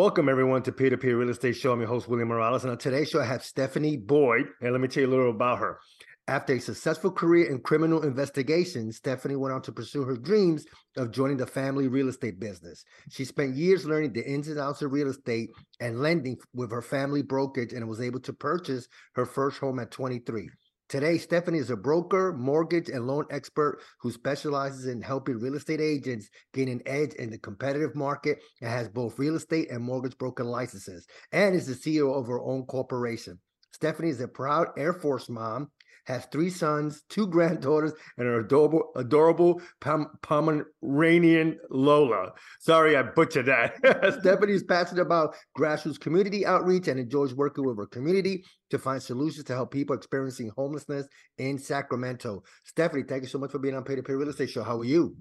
Welcome 0.00 0.30
everyone 0.30 0.62
to 0.62 0.72
Peer 0.72 0.88
to 0.88 0.96
Peer 0.96 1.18
Real 1.18 1.28
Estate 1.28 1.56
Show. 1.56 1.72
I'm 1.72 1.80
your 1.80 1.86
host 1.86 2.08
William 2.08 2.28
Morales, 2.28 2.64
and 2.64 2.70
on 2.70 2.78
today's 2.78 3.10
show 3.10 3.20
I 3.20 3.26
have 3.26 3.44
Stephanie 3.44 3.98
Boyd. 3.98 4.46
And 4.62 4.72
let 4.72 4.80
me 4.80 4.88
tell 4.88 5.02
you 5.02 5.10
a 5.10 5.10
little 5.10 5.28
about 5.28 5.58
her. 5.58 5.78
After 6.26 6.54
a 6.54 6.58
successful 6.58 7.10
career 7.10 7.50
in 7.50 7.60
criminal 7.60 8.02
investigation, 8.02 8.92
Stephanie 8.92 9.36
went 9.36 9.52
on 9.52 9.60
to 9.60 9.72
pursue 9.72 10.04
her 10.04 10.16
dreams 10.16 10.64
of 10.96 11.10
joining 11.10 11.36
the 11.36 11.46
family 11.46 11.86
real 11.86 12.08
estate 12.08 12.40
business. 12.40 12.82
She 13.10 13.26
spent 13.26 13.56
years 13.56 13.84
learning 13.84 14.14
the 14.14 14.26
ins 14.26 14.48
and 14.48 14.58
outs 14.58 14.80
of 14.80 14.90
real 14.90 15.08
estate 15.08 15.50
and 15.80 16.00
lending 16.00 16.38
with 16.54 16.70
her 16.70 16.80
family 16.80 17.20
brokerage 17.20 17.74
and 17.74 17.86
was 17.86 18.00
able 18.00 18.20
to 18.20 18.32
purchase 18.32 18.88
her 19.16 19.26
first 19.26 19.58
home 19.58 19.78
at 19.80 19.90
23. 19.90 20.48
Today, 20.90 21.18
Stephanie 21.18 21.60
is 21.60 21.70
a 21.70 21.76
broker, 21.76 22.32
mortgage, 22.32 22.88
and 22.88 23.06
loan 23.06 23.24
expert 23.30 23.78
who 24.00 24.10
specializes 24.10 24.86
in 24.86 25.00
helping 25.00 25.38
real 25.38 25.54
estate 25.54 25.80
agents 25.80 26.28
gain 26.52 26.66
an 26.66 26.82
edge 26.84 27.12
in 27.12 27.30
the 27.30 27.38
competitive 27.38 27.94
market 27.94 28.42
and 28.60 28.68
has 28.68 28.88
both 28.88 29.16
real 29.16 29.36
estate 29.36 29.70
and 29.70 29.84
mortgage 29.84 30.18
broker 30.18 30.42
licenses 30.42 31.06
and 31.30 31.54
is 31.54 31.68
the 31.68 31.74
CEO 31.74 32.12
of 32.12 32.26
her 32.26 32.40
own 32.40 32.64
corporation. 32.64 33.38
Stephanie 33.70 34.08
is 34.08 34.20
a 34.20 34.26
proud 34.26 34.66
Air 34.76 34.92
Force 34.92 35.28
mom 35.28 35.70
has 36.06 36.26
three 36.26 36.50
sons, 36.50 37.02
two 37.08 37.26
granddaughters, 37.26 37.92
and 38.18 38.26
an 38.26 38.34
adorable, 38.34 38.90
adorable 38.96 39.60
Pom- 39.80 40.10
Pomeranian 40.22 41.58
Lola. 41.70 42.32
Sorry, 42.60 42.96
I 42.96 43.02
butchered 43.02 43.46
that. 43.46 43.74
Stephanie 44.20 44.52
is 44.52 44.64
passionate 44.64 45.02
about 45.02 45.34
grassroots 45.58 46.00
community 46.00 46.46
outreach 46.46 46.88
and 46.88 46.98
enjoys 46.98 47.34
working 47.34 47.64
with 47.64 47.78
her 47.78 47.86
community 47.86 48.44
to 48.70 48.78
find 48.78 49.02
solutions 49.02 49.44
to 49.44 49.54
help 49.54 49.70
people 49.70 49.96
experiencing 49.96 50.50
homelessness 50.56 51.06
in 51.38 51.58
Sacramento. 51.58 52.42
Stephanie, 52.64 53.04
thank 53.08 53.22
you 53.22 53.28
so 53.28 53.38
much 53.38 53.50
for 53.50 53.58
being 53.58 53.74
on 53.74 53.84
Pay 53.84 53.96
to 53.96 54.02
Pay 54.02 54.14
Real 54.14 54.28
Estate 54.28 54.50
Show. 54.50 54.62
How 54.62 54.78
are 54.78 54.84
you? 54.84 55.16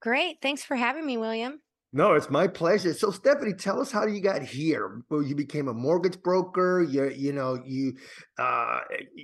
Great. 0.00 0.36
Thanks 0.40 0.62
for 0.62 0.76
having 0.76 1.04
me, 1.04 1.16
William. 1.16 1.60
No, 1.92 2.12
it's 2.12 2.28
my 2.28 2.46
pleasure. 2.46 2.92
So, 2.92 3.10
Stephanie, 3.10 3.54
tell 3.54 3.80
us 3.80 3.90
how 3.90 4.06
you 4.06 4.20
got 4.20 4.42
here. 4.42 5.02
Well, 5.08 5.22
you 5.22 5.34
became 5.34 5.68
a 5.68 5.74
mortgage 5.74 6.20
broker. 6.22 6.82
You, 6.82 7.08
you 7.08 7.32
know, 7.32 7.58
you, 7.64 7.96
uh, 8.38 8.80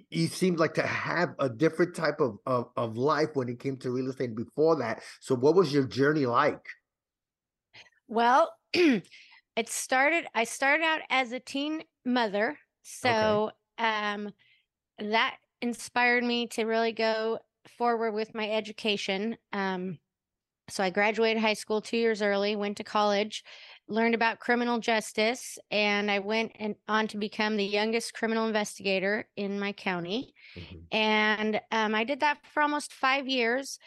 you 0.08 0.28
seemed 0.28 0.58
like 0.58 0.72
to 0.74 0.86
have 0.86 1.34
a 1.38 1.50
different 1.50 1.94
type 1.94 2.20
of, 2.20 2.38
of 2.46 2.70
of 2.76 2.96
life 2.96 3.30
when 3.34 3.50
it 3.50 3.60
came 3.60 3.76
to 3.78 3.90
real 3.90 4.08
estate. 4.08 4.34
Before 4.34 4.76
that, 4.76 5.02
so 5.20 5.34
what 5.34 5.54
was 5.54 5.74
your 5.74 5.84
journey 5.84 6.24
like? 6.24 6.64
Well, 8.08 8.50
it 8.72 9.02
started. 9.68 10.26
I 10.34 10.44
started 10.44 10.84
out 10.84 11.00
as 11.10 11.32
a 11.32 11.40
teen 11.40 11.82
mother, 12.06 12.58
so 12.82 13.50
okay. 13.78 13.86
um, 13.86 14.32
that 14.98 15.36
inspired 15.60 16.24
me 16.24 16.46
to 16.46 16.64
really 16.64 16.92
go 16.92 17.40
forward 17.76 18.12
with 18.12 18.34
my 18.34 18.48
education. 18.50 19.36
Um, 19.52 19.98
so 20.68 20.82
I 20.82 20.90
graduated 20.90 21.42
high 21.42 21.54
school 21.54 21.80
two 21.80 21.96
years 21.96 22.22
early, 22.22 22.56
went 22.56 22.78
to 22.78 22.84
college, 22.84 23.44
learned 23.88 24.14
about 24.14 24.40
criminal 24.40 24.78
justice, 24.78 25.58
and 25.70 26.10
I 26.10 26.20
went 26.20 26.52
and 26.58 26.74
on 26.88 27.06
to 27.08 27.18
become 27.18 27.56
the 27.56 27.64
youngest 27.64 28.14
criminal 28.14 28.46
investigator 28.46 29.28
in 29.36 29.60
my 29.60 29.72
county. 29.72 30.32
Mm-hmm. 30.56 30.96
And 30.96 31.60
um, 31.70 31.94
I 31.94 32.04
did 32.04 32.20
that 32.20 32.38
for 32.52 32.62
almost 32.62 32.92
five 32.92 33.28
years. 33.28 33.78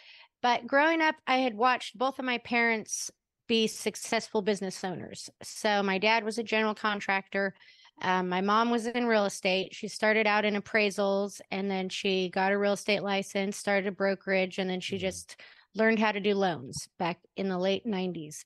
But 0.44 0.68
growing 0.68 1.02
up, 1.02 1.16
I 1.26 1.38
had 1.38 1.56
watched 1.56 1.98
both 1.98 2.20
of 2.20 2.26
my 2.26 2.38
parents 2.38 3.10
be 3.48 3.66
successful 3.66 4.42
business 4.42 4.84
owners. 4.84 5.30
So 5.42 5.82
my 5.82 5.98
dad 5.98 6.24
was 6.24 6.38
a 6.38 6.44
general 6.44 6.76
contractor. 6.76 7.56
Um, 8.02 8.30
my 8.30 8.42
mom 8.42 8.70
was 8.70 8.86
in 8.86 9.08
real 9.08 9.26
estate. 9.26 9.74
She 9.74 9.88
started 9.88 10.28
out 10.28 10.46
in 10.46 10.62
appraisals 10.62 11.42
and 11.50 11.72
then 11.72 11.90
she 11.90 12.30
got 12.30 12.52
a 12.52 12.58
real 12.58 12.74
estate 12.74 13.02
license, 13.02 13.58
started 13.58 13.88
a 13.88 13.92
brokerage, 13.92 14.60
and 14.60 14.70
then 14.70 14.80
she 14.80 14.96
mm-hmm. 14.96 15.06
just 15.06 15.38
learned 15.78 16.00
how 16.00 16.12
to 16.12 16.20
do 16.20 16.34
loans 16.34 16.90
back 17.00 17.20
in 17.36 17.50
the 17.50 17.58
late 17.58 17.86
90s. 17.86 18.44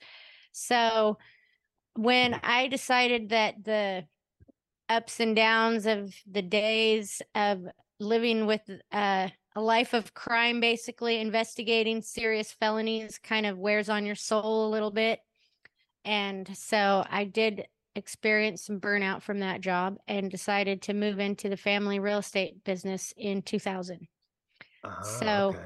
So 0.51 1.17
when 1.95 2.39
I 2.43 2.67
decided 2.67 3.29
that 3.29 3.63
the 3.63 4.05
ups 4.89 5.19
and 5.19 5.35
downs 5.35 5.85
of 5.85 6.13
the 6.29 6.41
days 6.41 7.21
of 7.33 7.65
living 7.99 8.45
with 8.45 8.61
uh, 8.91 9.29
a 9.55 9.61
life 9.61 9.93
of 9.93 10.13
crime, 10.13 10.59
basically 10.59 11.19
investigating 11.19 12.01
serious 12.01 12.51
felonies, 12.51 13.17
kind 13.17 13.45
of 13.45 13.57
wears 13.57 13.89
on 13.89 14.05
your 14.05 14.15
soul 14.15 14.67
a 14.67 14.71
little 14.71 14.91
bit. 14.91 15.19
And 16.03 16.49
so 16.57 17.05
I 17.09 17.25
did 17.25 17.65
experience 17.95 18.65
some 18.65 18.79
burnout 18.79 19.21
from 19.21 19.39
that 19.39 19.61
job 19.61 19.97
and 20.07 20.31
decided 20.31 20.81
to 20.83 20.93
move 20.93 21.19
into 21.19 21.49
the 21.49 21.57
family 21.57 21.99
real 21.99 22.19
estate 22.19 22.63
business 22.63 23.13
in 23.17 23.41
2000. 23.41 24.07
Uh-huh, 24.83 24.95
so 25.01 25.49
okay. 25.49 25.59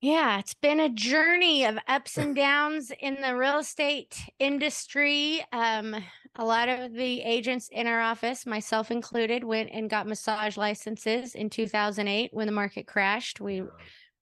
Yeah, 0.00 0.38
it's 0.38 0.54
been 0.54 0.78
a 0.78 0.88
journey 0.88 1.64
of 1.64 1.76
ups 1.88 2.18
and 2.18 2.34
downs 2.34 2.92
in 3.00 3.20
the 3.20 3.36
real 3.36 3.58
estate 3.58 4.16
industry. 4.38 5.44
Um, 5.52 5.96
a 6.36 6.44
lot 6.44 6.68
of 6.68 6.92
the 6.92 7.20
agents 7.22 7.68
in 7.72 7.88
our 7.88 8.00
office, 8.00 8.46
myself 8.46 8.92
included, 8.92 9.42
went 9.42 9.70
and 9.72 9.90
got 9.90 10.06
massage 10.06 10.56
licenses 10.56 11.34
in 11.34 11.50
2008 11.50 12.30
when 12.32 12.46
the 12.46 12.52
market 12.52 12.86
crashed. 12.86 13.40
We 13.40 13.64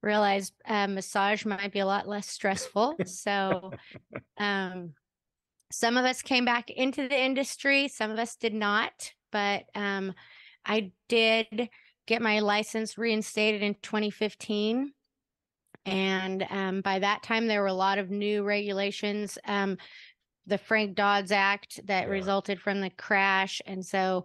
realized 0.03 0.54
uh, 0.66 0.86
massage 0.86 1.44
might 1.44 1.72
be 1.72 1.81
a 1.81 1.86
lot 1.86 2.09
less 2.09 2.26
stressful. 2.26 2.97
So, 3.06 3.72
um, 4.38 4.94
some 5.70 5.98
of 5.98 6.06
us 6.06 6.22
came 6.22 6.47
back 6.47 6.70
into 6.70 7.06
the 7.06 7.20
industry, 7.20 7.88
some 7.88 8.10
of 8.10 8.19
us 8.19 8.36
did 8.36 8.54
not, 8.54 9.12
but 9.31 9.65
um, 9.75 10.15
I 10.65 10.92
did 11.09 11.69
get 12.06 12.22
my 12.22 12.38
license 12.38 12.97
reinstated 12.97 13.62
in 13.62 13.75
2015 13.82 14.92
and 15.86 16.47
um, 16.50 16.80
by 16.80 16.98
that 16.98 17.22
time, 17.22 17.47
there 17.47 17.62
were 17.62 17.69
a 17.69 17.72
lot 17.72 17.98
of 17.98 18.10
new 18.10 18.42
regulations. 18.42 19.38
Um, 19.47 19.78
the 20.47 20.58
Frank 20.58 20.94
Dodds 20.94 21.32
Act 21.32 21.80
that 21.86 22.02
yeah. 22.02 22.12
resulted 22.12 22.60
from 22.60 22.80
the 22.80 22.91
crash. 22.91 23.60
And 23.66 23.84
so 23.84 24.24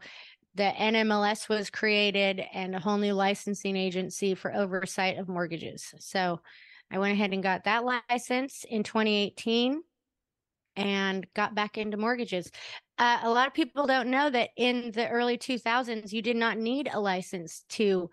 the 0.55 0.71
NMLS 0.77 1.49
was 1.49 1.69
created 1.69 2.41
and 2.53 2.75
a 2.75 2.79
whole 2.79 2.97
new 2.97 3.13
licensing 3.13 3.75
agency 3.75 4.35
for 4.35 4.53
oversight 4.53 5.17
of 5.17 5.29
mortgages. 5.29 5.93
So 5.99 6.41
I 6.91 6.99
went 6.99 7.13
ahead 7.13 7.33
and 7.33 7.41
got 7.41 7.63
that 7.63 7.85
license 7.85 8.65
in 8.69 8.83
2018 8.83 9.81
and 10.75 11.27
got 11.33 11.55
back 11.55 11.77
into 11.77 11.97
mortgages. 11.97 12.51
Uh, 12.97 13.19
a 13.23 13.29
lot 13.29 13.47
of 13.47 13.53
people 13.53 13.87
don't 13.87 14.09
know 14.09 14.29
that 14.29 14.49
in 14.57 14.91
the 14.91 15.07
early 15.07 15.37
2000s, 15.37 16.11
you 16.11 16.21
did 16.21 16.37
not 16.37 16.57
need 16.57 16.89
a 16.91 16.99
license 16.99 17.65
to 17.69 18.09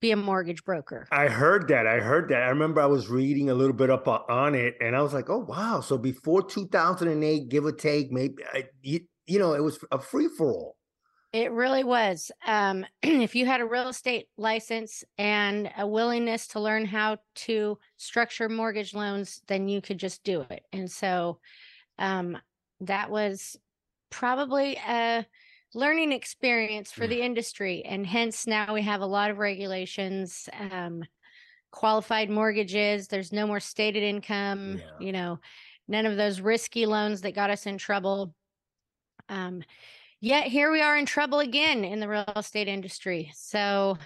be 0.00 0.10
a 0.12 0.16
mortgage 0.16 0.64
broker. 0.64 1.06
I 1.10 1.28
heard 1.28 1.68
that. 1.68 1.86
I 1.86 2.00
heard 2.00 2.28
that. 2.28 2.42
I 2.42 2.48
remember 2.48 2.80
I 2.80 2.86
was 2.86 3.08
reading 3.08 3.50
a 3.50 3.54
little 3.54 3.74
bit 3.74 3.90
up 3.90 4.06
on 4.06 4.54
it 4.54 4.76
and 4.80 4.94
I 4.94 5.02
was 5.02 5.12
like, 5.12 5.28
oh, 5.28 5.38
wow. 5.38 5.80
So 5.80 5.98
before 5.98 6.42
2008, 6.42 7.48
give 7.48 7.64
or 7.64 7.72
take, 7.72 8.12
maybe, 8.12 8.42
I, 8.52 8.68
you, 8.82 9.00
you 9.26 9.38
know, 9.38 9.54
it 9.54 9.62
was 9.62 9.78
a 9.90 9.98
free 9.98 10.28
for 10.28 10.52
all. 10.52 10.76
It 11.32 11.52
really 11.52 11.84
was. 11.84 12.30
Um, 12.46 12.86
if 13.02 13.34
you 13.34 13.46
had 13.46 13.60
a 13.60 13.66
real 13.66 13.88
estate 13.88 14.26
license 14.36 15.04
and 15.18 15.70
a 15.76 15.86
willingness 15.86 16.46
to 16.48 16.60
learn 16.60 16.86
how 16.86 17.18
to 17.36 17.78
structure 17.96 18.48
mortgage 18.48 18.94
loans, 18.94 19.42
then 19.46 19.68
you 19.68 19.80
could 19.80 19.98
just 19.98 20.24
do 20.24 20.46
it. 20.48 20.62
And 20.72 20.90
so 20.90 21.40
um, 21.98 22.38
that 22.80 23.10
was 23.10 23.56
probably 24.10 24.76
a 24.76 25.26
learning 25.74 26.12
experience 26.12 26.90
for 26.90 27.06
the 27.06 27.20
industry 27.20 27.84
and 27.84 28.06
hence 28.06 28.46
now 28.46 28.72
we 28.72 28.82
have 28.82 29.00
a 29.00 29.06
lot 29.06 29.30
of 29.30 29.38
regulations 29.38 30.48
um, 30.70 31.04
qualified 31.70 32.30
mortgages 32.30 33.08
there's 33.08 33.32
no 33.32 33.46
more 33.46 33.60
stated 33.60 34.02
income 34.02 34.78
yeah. 34.78 34.84
you 34.98 35.12
know 35.12 35.38
none 35.88 36.06
of 36.06 36.16
those 36.16 36.40
risky 36.40 36.86
loans 36.86 37.22
that 37.22 37.34
got 37.34 37.50
us 37.50 37.66
in 37.66 37.78
trouble. 37.78 38.34
Um, 39.28 39.62
yet 40.20 40.44
here 40.44 40.70
we 40.70 40.82
are 40.82 40.96
in 40.96 41.06
trouble 41.06 41.40
again 41.40 41.84
in 41.84 41.98
the 41.98 42.08
real 42.08 42.24
estate 42.36 42.68
industry. 42.68 43.32
So 43.34 43.96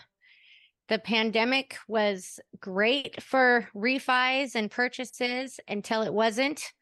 the 0.88 0.98
pandemic 0.98 1.76
was 1.88 2.38
great 2.60 3.22
for 3.22 3.68
refis 3.74 4.54
and 4.54 4.70
purchases 4.70 5.58
until 5.68 6.02
it 6.02 6.14
wasn't 6.14 6.72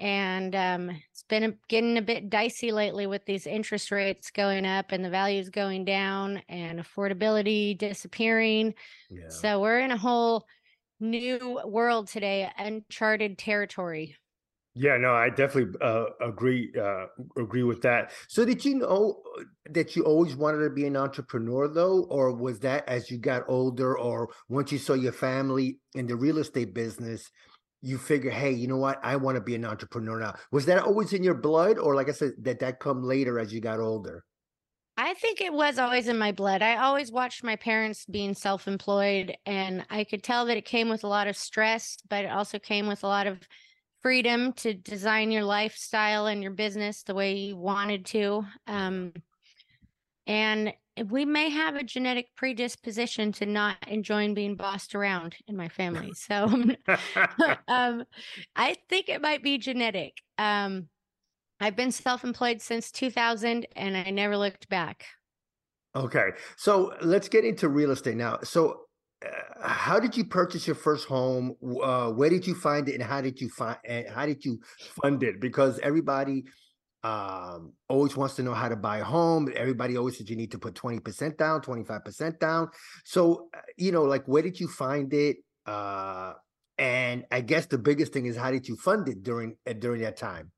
and 0.00 0.56
um, 0.56 0.90
it's 1.10 1.24
been 1.28 1.44
a, 1.44 1.52
getting 1.68 1.98
a 1.98 2.02
bit 2.02 2.30
dicey 2.30 2.72
lately 2.72 3.06
with 3.06 3.24
these 3.26 3.46
interest 3.46 3.90
rates 3.90 4.30
going 4.30 4.64
up 4.64 4.92
and 4.92 5.04
the 5.04 5.10
values 5.10 5.50
going 5.50 5.84
down 5.84 6.42
and 6.48 6.80
affordability 6.80 7.76
disappearing. 7.76 8.74
Yeah. 9.10 9.28
So 9.28 9.60
we're 9.60 9.80
in 9.80 9.90
a 9.90 9.98
whole 9.98 10.46
new 11.00 11.60
world 11.66 12.08
today, 12.08 12.50
uncharted 12.58 13.36
territory. 13.36 14.16
Yeah, 14.74 14.96
no, 14.96 15.12
I 15.12 15.30
definitely 15.30 15.78
uh, 15.82 16.04
agree 16.22 16.72
uh, 16.80 17.06
agree 17.36 17.64
with 17.64 17.82
that. 17.82 18.12
So, 18.28 18.44
did 18.44 18.64
you 18.64 18.76
know 18.76 19.20
that 19.68 19.96
you 19.96 20.04
always 20.04 20.36
wanted 20.36 20.62
to 20.62 20.70
be 20.70 20.86
an 20.86 20.96
entrepreneur, 20.96 21.66
though, 21.66 22.04
or 22.04 22.32
was 22.32 22.60
that 22.60 22.88
as 22.88 23.10
you 23.10 23.18
got 23.18 23.42
older, 23.48 23.98
or 23.98 24.28
once 24.48 24.70
you 24.70 24.78
saw 24.78 24.94
your 24.94 25.12
family 25.12 25.80
in 25.94 26.06
the 26.06 26.14
real 26.14 26.38
estate 26.38 26.72
business, 26.72 27.32
you 27.82 27.98
figure, 27.98 28.30
hey, 28.30 28.52
you 28.52 28.66
know 28.66 28.76
what? 28.76 28.98
I 29.02 29.16
want 29.16 29.36
to 29.36 29.40
be 29.40 29.54
an 29.54 29.64
entrepreneur 29.64 30.20
now. 30.20 30.34
Was 30.52 30.66
that 30.66 30.82
always 30.82 31.12
in 31.12 31.24
your 31.24 31.34
blood, 31.34 31.78
or 31.78 31.94
like 31.94 32.08
I 32.08 32.12
said, 32.12 32.32
that 32.42 32.60
that 32.60 32.80
come 32.80 33.02
later 33.02 33.38
as 33.38 33.52
you 33.52 33.60
got 33.60 33.80
older? 33.80 34.24
I 34.96 35.14
think 35.14 35.40
it 35.40 35.52
was 35.52 35.78
always 35.78 36.08
in 36.08 36.18
my 36.18 36.30
blood. 36.30 36.60
I 36.60 36.76
always 36.76 37.10
watched 37.10 37.42
my 37.42 37.56
parents 37.56 38.04
being 38.04 38.34
self-employed, 38.34 39.34
and 39.46 39.86
I 39.88 40.04
could 40.04 40.22
tell 40.22 40.44
that 40.46 40.58
it 40.58 40.66
came 40.66 40.90
with 40.90 41.04
a 41.04 41.08
lot 41.08 41.26
of 41.26 41.38
stress, 41.38 41.96
but 42.08 42.26
it 42.26 42.30
also 42.30 42.58
came 42.58 42.86
with 42.86 43.02
a 43.02 43.06
lot 43.06 43.26
of 43.26 43.38
freedom 44.02 44.52
to 44.54 44.74
design 44.74 45.30
your 45.30 45.44
lifestyle 45.44 46.26
and 46.26 46.42
your 46.42 46.52
business 46.52 47.02
the 47.02 47.14
way 47.14 47.34
you 47.34 47.56
wanted 47.56 48.04
to. 48.06 48.44
Um, 48.66 49.12
and 50.26 50.74
we 51.08 51.24
may 51.24 51.48
have 51.50 51.76
a 51.76 51.82
genetic 51.82 52.34
predisposition 52.36 53.32
to 53.32 53.46
not 53.46 53.76
enjoying 53.86 54.34
being 54.34 54.56
bossed 54.56 54.94
around 54.94 55.36
in 55.46 55.56
my 55.56 55.68
family. 55.68 56.12
So 56.14 56.44
um, 56.44 56.76
I 58.56 58.76
think 58.88 59.08
it 59.08 59.20
might 59.22 59.42
be 59.42 59.58
genetic. 59.58 60.18
Um, 60.38 60.88
I've 61.60 61.76
been 61.76 61.92
self 61.92 62.24
employed 62.24 62.60
since 62.60 62.90
2000 62.90 63.66
and 63.76 63.96
I 63.96 64.10
never 64.10 64.36
looked 64.36 64.68
back. 64.68 65.06
Okay. 65.94 66.30
So 66.56 66.94
let's 67.02 67.28
get 67.28 67.44
into 67.44 67.68
real 67.68 67.90
estate 67.90 68.16
now. 68.16 68.38
So, 68.42 68.82
uh, 69.24 69.68
how 69.68 70.00
did 70.00 70.16
you 70.16 70.24
purchase 70.24 70.66
your 70.66 70.76
first 70.76 71.06
home? 71.06 71.54
Uh, 71.82 72.10
where 72.10 72.30
did 72.30 72.46
you 72.46 72.54
find 72.54 72.88
it, 72.88 72.94
and 72.94 73.02
how 73.02 73.20
did 73.20 73.38
you 73.38 73.50
find? 73.50 73.76
And 73.84 74.08
how 74.08 74.24
did 74.24 74.44
you 74.44 74.60
fund 75.02 75.22
it? 75.22 75.40
Because 75.40 75.78
everybody 75.80 76.44
um, 77.02 77.72
always 77.88 78.16
wants 78.16 78.36
to 78.36 78.42
know 78.42 78.54
how 78.54 78.68
to 78.68 78.76
buy 78.76 78.98
a 78.98 79.04
home. 79.04 79.50
Everybody 79.54 79.96
always 79.96 80.18
says 80.18 80.28
you 80.28 80.36
need 80.36 80.50
to 80.52 80.58
put 80.58 80.74
20% 80.74 81.36
down, 81.36 81.60
25% 81.60 82.38
down. 82.38 82.68
So, 83.04 83.48
uh, 83.54 83.60
you 83.76 83.92
know, 83.92 84.04
like 84.04 84.26
where 84.26 84.42
did 84.42 84.60
you 84.60 84.68
find 84.68 85.12
it? 85.12 85.38
Uh, 85.66 86.34
and 86.78 87.24
I 87.30 87.40
guess 87.40 87.66
the 87.66 87.78
biggest 87.78 88.12
thing 88.12 88.26
is 88.26 88.36
how 88.36 88.50
did 88.50 88.68
you 88.68 88.76
fund 88.76 89.08
it 89.08 89.22
during 89.22 89.56
uh, 89.66 89.74
during 89.74 90.02
that 90.02 90.16
time? 90.16 90.50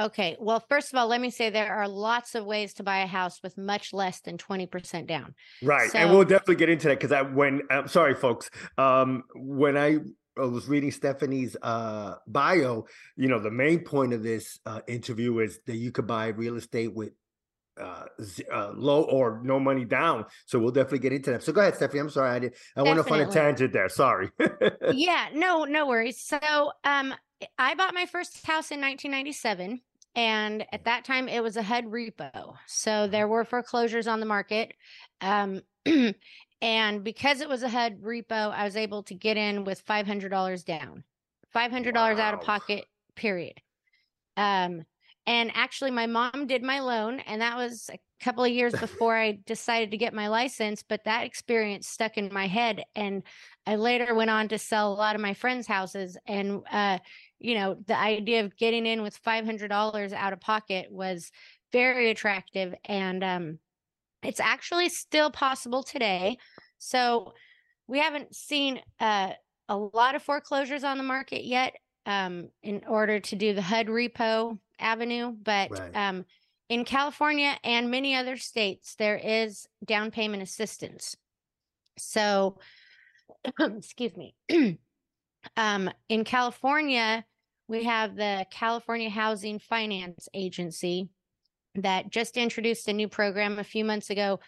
Okay. 0.00 0.36
Well, 0.40 0.64
first 0.68 0.92
of 0.92 0.98
all, 0.98 1.06
let 1.06 1.20
me 1.20 1.30
say 1.30 1.50
there 1.50 1.74
are 1.74 1.86
lots 1.86 2.34
of 2.34 2.46
ways 2.46 2.72
to 2.74 2.82
buy 2.82 3.00
a 3.00 3.06
house 3.06 3.40
with 3.42 3.58
much 3.58 3.92
less 3.92 4.20
than 4.20 4.38
20% 4.38 5.06
down. 5.06 5.34
Right. 5.62 5.90
So, 5.90 5.98
and 5.98 6.10
we'll 6.10 6.24
definitely 6.24 6.56
get 6.56 6.70
into 6.70 6.88
that 6.88 6.98
because 6.98 7.12
I 7.12 7.22
when 7.22 7.62
I'm 7.70 7.88
sorry, 7.88 8.14
folks. 8.14 8.50
Um, 8.78 9.24
when 9.34 9.76
I 9.76 9.98
I 10.38 10.44
was 10.44 10.68
reading 10.68 10.90
Stephanie's 10.90 11.56
uh, 11.62 12.14
bio, 12.26 12.86
you 13.16 13.28
know, 13.28 13.38
the 13.38 13.50
main 13.50 13.80
point 13.80 14.12
of 14.12 14.22
this 14.22 14.58
uh, 14.64 14.80
interview 14.86 15.38
is 15.40 15.60
that 15.66 15.76
you 15.76 15.92
could 15.92 16.06
buy 16.06 16.28
real 16.28 16.56
estate 16.56 16.94
with 16.94 17.12
uh, 17.80 18.04
uh, 18.52 18.72
low 18.74 19.02
or 19.02 19.40
no 19.44 19.58
money 19.58 19.84
down. 19.84 20.26
So 20.46 20.58
we'll 20.58 20.72
definitely 20.72 21.00
get 21.00 21.12
into 21.12 21.32
that. 21.32 21.42
So 21.42 21.52
go 21.52 21.60
ahead, 21.60 21.74
Stephanie. 21.74 22.00
I'm 22.00 22.10
sorry. 22.10 22.30
I 22.30 22.38
did. 22.38 22.54
I 22.76 22.82
want 22.82 22.98
to 22.98 23.04
find 23.04 23.28
a 23.28 23.32
tangent 23.32 23.72
there. 23.72 23.88
Sorry. 23.88 24.30
yeah, 24.92 25.28
no, 25.34 25.64
no 25.64 25.86
worries. 25.86 26.20
So 26.20 26.38
um, 26.84 27.14
I 27.58 27.74
bought 27.74 27.94
my 27.94 28.06
first 28.06 28.46
house 28.46 28.70
in 28.70 28.80
1997. 28.80 29.80
And 30.14 30.66
at 30.72 30.84
that 30.84 31.06
time, 31.06 31.28
it 31.28 31.42
was 31.42 31.56
a 31.56 31.62
HUD 31.62 31.86
repo. 31.86 32.54
So 32.66 33.06
there 33.06 33.26
were 33.26 33.44
foreclosures 33.44 34.06
on 34.06 34.20
the 34.20 34.26
market. 34.26 34.74
Um, 35.22 35.62
And 36.62 37.02
because 37.02 37.40
it 37.40 37.48
was 37.48 37.64
a 37.64 37.68
HUD 37.68 38.00
repo, 38.00 38.52
I 38.52 38.64
was 38.64 38.76
able 38.76 39.02
to 39.04 39.14
get 39.14 39.36
in 39.36 39.64
with 39.64 39.84
$500 39.84 40.64
down, 40.64 41.02
$500 41.54 41.94
wow. 41.94 42.20
out 42.20 42.34
of 42.34 42.40
pocket, 42.40 42.84
period. 43.16 43.60
Um, 44.36 44.84
and 45.26 45.50
actually, 45.54 45.90
my 45.90 46.06
mom 46.06 46.46
did 46.46 46.62
my 46.62 46.78
loan, 46.78 47.18
and 47.20 47.40
that 47.42 47.56
was 47.56 47.90
a 47.92 47.98
couple 48.22 48.44
of 48.44 48.52
years 48.52 48.72
before 48.80 49.16
I 49.16 49.40
decided 49.44 49.90
to 49.90 49.96
get 49.96 50.14
my 50.14 50.28
license. 50.28 50.84
But 50.88 51.02
that 51.04 51.26
experience 51.26 51.88
stuck 51.88 52.16
in 52.16 52.32
my 52.32 52.46
head. 52.46 52.84
And 52.94 53.24
I 53.66 53.74
later 53.74 54.14
went 54.14 54.30
on 54.30 54.46
to 54.48 54.58
sell 54.58 54.92
a 54.92 54.94
lot 54.94 55.16
of 55.16 55.20
my 55.20 55.34
friends' 55.34 55.66
houses. 55.66 56.16
And, 56.26 56.62
uh, 56.70 56.98
you 57.40 57.56
know, 57.56 57.76
the 57.86 57.98
idea 57.98 58.44
of 58.44 58.56
getting 58.56 58.86
in 58.86 59.02
with 59.02 59.20
$500 59.22 60.12
out 60.12 60.32
of 60.32 60.40
pocket 60.40 60.92
was 60.92 61.32
very 61.72 62.10
attractive. 62.10 62.72
And, 62.84 63.24
um, 63.24 63.58
it's 64.22 64.40
actually 64.40 64.88
still 64.88 65.30
possible 65.30 65.82
today. 65.82 66.38
So 66.82 67.34
we 67.86 67.98
haven't 67.98 68.34
seen 68.34 68.80
uh, 69.00 69.32
a 69.68 69.76
lot 69.76 70.14
of 70.14 70.22
foreclosures 70.22 70.84
on 70.84 70.98
the 70.98 71.04
market 71.04 71.44
yet 71.44 71.74
um, 72.06 72.48
in 72.62 72.82
order 72.86 73.20
to 73.20 73.36
do 73.36 73.54
the 73.54 73.62
HUD 73.62 73.86
repo 73.86 74.58
avenue. 74.78 75.32
But 75.32 75.70
right. 75.70 75.96
um, 75.96 76.24
in 76.68 76.84
California 76.84 77.56
and 77.62 77.90
many 77.90 78.14
other 78.14 78.36
states, 78.36 78.94
there 78.96 79.16
is 79.16 79.66
down 79.84 80.10
payment 80.10 80.42
assistance. 80.42 81.16
So, 81.98 82.58
excuse 83.60 84.16
me. 84.16 84.34
um, 85.56 85.90
in 86.08 86.24
California, 86.24 87.24
we 87.68 87.84
have 87.84 88.16
the 88.16 88.46
California 88.50 89.08
Housing 89.08 89.58
Finance 89.58 90.28
Agency, 90.34 91.08
that 91.76 92.10
just 92.10 92.36
introduced 92.36 92.88
a 92.88 92.92
new 92.92 93.08
program 93.08 93.58
a 93.58 93.64
few 93.64 93.84
months 93.84 94.10
ago 94.10 94.40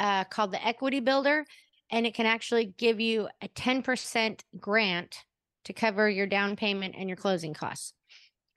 uh, 0.00 0.24
called 0.24 0.52
the 0.52 0.66
Equity 0.66 1.00
Builder, 1.00 1.44
and 1.92 2.06
it 2.06 2.14
can 2.14 2.26
actually 2.26 2.74
give 2.78 2.98
you 2.98 3.28
a 3.42 3.48
10% 3.48 4.40
grant 4.58 5.18
to 5.64 5.72
cover 5.72 6.08
your 6.08 6.26
down 6.26 6.56
payment 6.56 6.94
and 6.98 7.08
your 7.08 7.16
closing 7.16 7.54
costs. 7.54 7.92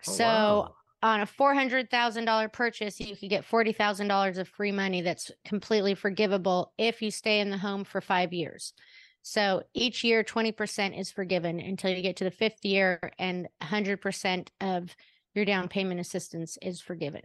Oh, 0.07 0.11
so 0.11 0.23
wow. 0.23 0.75
on 1.03 1.21
a 1.21 1.27
$400,000 1.27 2.51
purchase, 2.53 2.99
you 2.99 3.15
could 3.15 3.29
get 3.29 3.47
$40,000 3.47 4.37
of 4.37 4.47
free 4.47 4.71
money 4.71 5.01
that's 5.01 5.29
completely 5.45 5.93
forgivable 5.93 6.71
if 6.77 7.01
you 7.01 7.11
stay 7.11 7.41
in 7.41 7.49
the 7.49 7.57
home 7.57 7.83
for 7.83 8.01
five 8.01 8.33
years. 8.33 8.73
So 9.21 9.63
each 9.73 10.03
year, 10.03 10.23
20% 10.23 10.97
is 10.97 11.11
forgiven 11.11 11.59
until 11.59 11.91
you 11.91 12.01
get 12.01 12.15
to 12.17 12.23
the 12.23 12.31
fifth 12.31 12.63
year, 12.63 13.11
and 13.17 13.47
100% 13.61 14.47
of 14.61 14.95
your 15.33 15.45
down 15.45 15.67
payment 15.67 15.99
assistance 15.99 16.57
is 16.61 16.79
forgiven. 16.79 17.23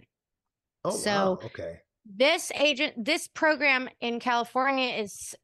Oh, 0.82 0.90
so 0.92 1.10
wow. 1.10 1.38
okay. 1.44 1.80
This 2.06 2.50
agent, 2.54 3.04
this 3.04 3.28
program 3.28 3.88
in 4.00 4.18
California 4.18 4.94
is 4.94 5.34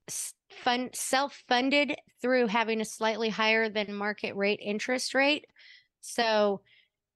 fun, 0.50 0.90
self-funded 0.92 1.94
through 2.20 2.46
having 2.46 2.80
a 2.80 2.84
slightly 2.84 3.28
higher 3.28 3.68
than 3.68 3.94
market 3.94 4.34
rate 4.36 4.60
interest 4.62 5.14
rate. 5.14 5.46
So, 6.00 6.60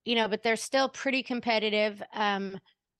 you 0.05 0.15
know, 0.15 0.27
but 0.27 0.43
they're 0.43 0.55
still 0.55 0.89
pretty 0.89 1.23
competitive 1.23 2.01
um, 2.13 2.59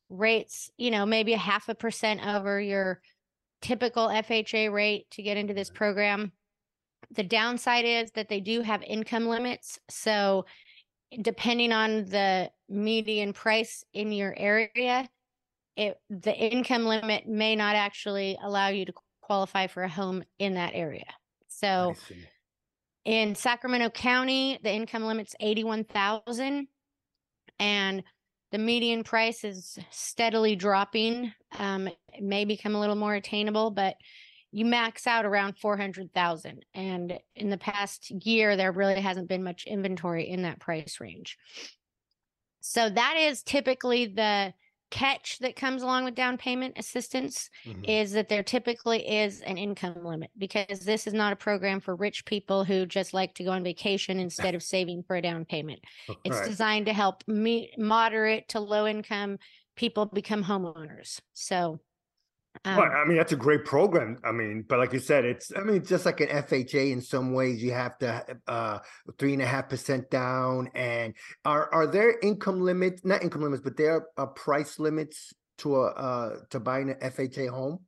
rates. 0.09 0.69
You 0.77 0.91
know, 0.91 1.05
maybe 1.05 1.33
a 1.33 1.37
half 1.37 1.69
a 1.69 1.75
percent 1.75 2.25
over 2.25 2.59
your 2.59 3.01
typical 3.61 4.07
FHA 4.07 4.71
rate 4.71 5.09
to 5.11 5.23
get 5.23 5.37
into 5.37 5.53
this 5.53 5.69
program. 5.69 6.31
The 7.11 7.23
downside 7.23 7.85
is 7.85 8.11
that 8.11 8.29
they 8.29 8.39
do 8.39 8.61
have 8.61 8.83
income 8.83 9.27
limits. 9.27 9.79
So 9.89 10.45
depending 11.21 11.71
on 11.71 12.05
the 12.05 12.49
median 12.69 13.33
price 13.33 13.83
in 13.93 14.11
your 14.11 14.33
area, 14.37 15.09
it 15.75 15.97
the 16.09 16.35
income 16.35 16.85
limit 16.85 17.27
may 17.27 17.55
not 17.55 17.75
actually 17.75 18.37
allow 18.43 18.69
you 18.69 18.85
to 18.85 18.93
qualify 19.31 19.65
for 19.65 19.83
a 19.83 19.87
home 19.87 20.21
in 20.39 20.55
that 20.55 20.71
area. 20.73 21.05
So 21.47 21.95
in 23.05 23.33
Sacramento 23.33 23.89
County, 23.91 24.59
the 24.61 24.73
income 24.73 25.05
limit's 25.05 25.37
81,000 25.39 26.67
and 27.57 28.03
the 28.51 28.57
median 28.57 29.05
price 29.05 29.45
is 29.45 29.79
steadily 29.89 30.57
dropping. 30.57 31.31
Um, 31.57 31.87
it 31.87 32.21
may 32.21 32.43
become 32.43 32.75
a 32.75 32.79
little 32.81 32.97
more 32.97 33.13
attainable, 33.15 33.71
but 33.71 33.95
you 34.51 34.65
max 34.65 35.07
out 35.07 35.23
around 35.23 35.57
400,000 35.57 36.65
and 36.73 37.17
in 37.33 37.49
the 37.49 37.57
past 37.57 38.11
year 38.11 38.57
there 38.57 38.73
really 38.73 38.99
hasn't 38.99 39.29
been 39.29 39.45
much 39.45 39.63
inventory 39.65 40.27
in 40.27 40.41
that 40.41 40.59
price 40.59 40.97
range. 40.99 41.37
So 42.59 42.89
that 42.89 43.15
is 43.17 43.43
typically 43.43 44.07
the 44.07 44.53
catch 44.91 45.39
that 45.39 45.55
comes 45.55 45.81
along 45.81 46.03
with 46.05 46.13
down 46.13 46.37
payment 46.37 46.77
assistance 46.77 47.49
mm-hmm. 47.65 47.83
is 47.85 48.11
that 48.11 48.29
there 48.29 48.43
typically 48.43 49.07
is 49.07 49.41
an 49.41 49.57
income 49.57 50.03
limit 50.03 50.29
because 50.37 50.81
this 50.81 51.07
is 51.07 51.13
not 51.13 51.33
a 51.33 51.35
program 51.35 51.79
for 51.79 51.95
rich 51.95 52.25
people 52.25 52.63
who 52.63 52.85
just 52.85 53.13
like 53.13 53.33
to 53.33 53.43
go 53.43 53.51
on 53.51 53.63
vacation 53.63 54.19
instead 54.19 54.53
of 54.53 54.61
saving 54.61 55.01
for 55.01 55.15
a 55.15 55.21
down 55.21 55.45
payment. 55.45 55.79
It's 56.23 56.47
designed 56.47 56.85
to 56.85 56.93
help 56.93 57.23
me 57.27 57.71
moderate 57.77 58.49
to 58.49 58.59
low 58.59 58.85
income 58.85 59.39
people 59.75 60.05
become 60.05 60.43
homeowners. 60.43 61.21
So 61.33 61.79
um, 62.63 62.77
well, 62.77 62.91
I 62.91 63.05
mean, 63.05 63.17
that's 63.17 63.31
a 63.31 63.37
great 63.37 63.65
program. 63.65 64.17
I 64.23 64.31
mean, 64.31 64.63
but 64.67 64.77
like 64.77 64.93
you 64.93 64.99
said, 64.99 65.25
it's 65.25 65.51
I 65.55 65.61
mean, 65.61 65.83
just 65.83 66.05
like 66.05 66.19
an 66.21 66.27
FHA 66.27 66.91
in 66.91 67.01
some 67.01 67.33
ways, 67.33 67.61
you 67.61 67.71
have 67.71 67.97
to 67.99 68.23
uh 68.47 68.79
three 69.17 69.33
and 69.33 69.41
a 69.41 69.47
half 69.47 69.67
percent 69.67 70.11
down. 70.11 70.69
And 70.75 71.15
are 71.43 71.73
are 71.73 71.87
there 71.87 72.19
income 72.19 72.61
limits, 72.61 73.03
not 73.03 73.23
income 73.23 73.41
limits, 73.41 73.63
but 73.63 73.77
there 73.77 74.05
are 74.15 74.27
price 74.27 74.77
limits 74.77 75.33
to 75.59 75.77
a 75.77 75.85
uh 75.87 76.35
to 76.51 76.59
buying 76.59 76.91
an 76.91 76.97
FHA 77.01 77.49
home? 77.49 77.79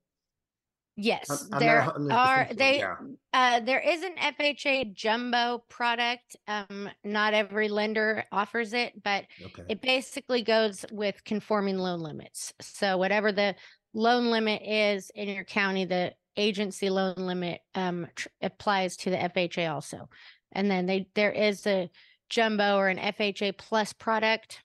Yes, 0.95 1.29
I'm, 1.29 1.53
I'm 1.53 1.59
there 1.59 1.91
are 2.11 2.47
they 2.51 2.79
yeah. 2.79 2.95
uh 3.33 3.59
there 3.59 3.79
is 3.79 4.01
an 4.01 4.15
FHA 4.15 4.95
jumbo 4.95 5.63
product. 5.69 6.35
Um 6.47 6.89
not 7.03 7.35
every 7.35 7.67
lender 7.67 8.23
offers 8.31 8.73
it, 8.73 9.03
but 9.03 9.25
okay. 9.39 9.63
it 9.69 9.81
basically 9.81 10.41
goes 10.41 10.83
with 10.91 11.23
conforming 11.25 11.77
loan 11.77 11.99
limits. 11.99 12.53
So 12.59 12.97
whatever 12.97 13.31
the 13.31 13.55
loan 13.93 14.31
limit 14.31 14.61
is 14.63 15.11
in 15.15 15.29
your 15.29 15.43
county, 15.43 15.85
the 15.85 16.13
agency 16.35 16.89
loan 16.89 17.15
limit 17.17 17.61
um, 17.75 18.07
tr- 18.15 18.27
applies 18.41 18.97
to 18.97 19.09
the 19.09 19.17
FHA 19.17 19.71
also. 19.71 20.09
And 20.51 20.69
then 20.69 20.85
they 20.85 21.07
there 21.15 21.31
is 21.31 21.65
a 21.67 21.89
jumbo 22.29 22.77
or 22.77 22.87
an 22.87 22.97
FHA 22.97 23.57
plus 23.57 23.93
product 23.93 24.61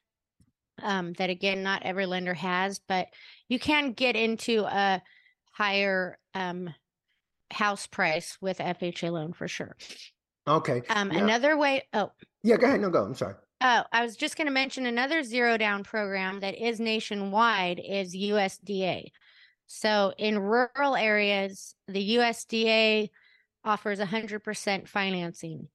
um, 0.83 1.13
that 1.15 1.31
again 1.31 1.63
not 1.63 1.83
every 1.83 2.07
lender 2.07 2.35
has, 2.35 2.81
but 2.89 3.09
you 3.49 3.59
can 3.59 3.93
get 3.93 4.17
into 4.17 4.65
a 4.65 5.03
higher 5.53 6.19
um, 6.35 6.73
house 7.51 7.87
price 7.87 8.39
with 8.41 8.59
FHA 8.59 9.11
loan 9.11 9.33
for 9.33 9.49
sure. 9.49 9.77
Okay. 10.47 10.83
Um, 10.89 11.13
yeah. 11.13 11.19
another 11.19 11.57
way. 11.57 11.83
Oh. 11.93 12.13
Yeah, 12.43 12.57
go 12.57 12.67
ahead. 12.67 12.81
No, 12.81 12.91
go. 12.91 13.05
I'm 13.05 13.15
sorry. 13.15 13.35
Oh, 13.61 13.83
I 13.93 14.03
was 14.03 14.17
just 14.17 14.37
going 14.37 14.47
to 14.47 14.53
mention 14.53 14.87
another 14.87 15.23
zero 15.23 15.57
down 15.57 15.83
program 15.83 16.41
that 16.41 16.55
is 16.55 16.79
nationwide 16.79 17.81
is 17.85 18.15
USDA. 18.15 19.11
So 19.67 20.13
in 20.17 20.39
rural 20.39 20.97
areas, 20.97 21.75
the 21.89 22.17
USDA 22.17 23.11
offers 23.65 23.99
100% 23.99 24.89
financing 24.89 25.69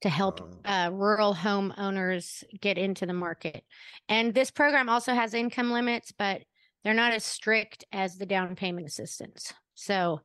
to 0.00 0.08
help 0.08 0.56
uh, 0.64 0.90
rural 0.92 1.34
homeowners 1.34 2.44
get 2.60 2.78
into 2.78 3.06
the 3.06 3.12
market. 3.12 3.64
And 4.08 4.34
this 4.34 4.50
program 4.50 4.88
also 4.88 5.14
has 5.14 5.34
income 5.34 5.72
limits, 5.72 6.12
but 6.16 6.42
they're 6.84 6.94
not 6.94 7.12
as 7.12 7.24
strict 7.24 7.84
as 7.92 8.16
the 8.16 8.26
down 8.26 8.54
payment 8.56 8.86
assistance. 8.86 9.52
So 9.74 10.20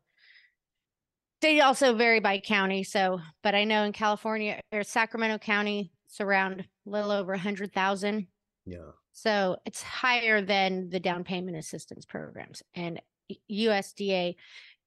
they 1.41 1.61
also 1.61 1.93
vary 1.95 2.19
by 2.19 2.39
county. 2.39 2.83
So, 2.83 3.19
but 3.41 3.55
I 3.55 3.63
know 3.63 3.83
in 3.83 3.93
California 3.93 4.61
or 4.71 4.83
Sacramento 4.83 5.39
County, 5.39 5.91
it's 6.13 6.21
around 6.21 6.59
a 6.59 6.89
little 6.89 7.09
over 7.09 7.33
a 7.33 7.39
hundred 7.39 7.73
thousand. 7.73 8.27
Yeah. 8.67 8.91
So 9.13 9.57
it's 9.65 9.81
higher 9.81 10.41
than 10.41 10.89
the 10.89 10.99
down 10.99 11.23
payment 11.23 11.57
assistance 11.57 12.05
programs. 12.05 12.61
And 12.75 13.01
USDA 13.51 14.35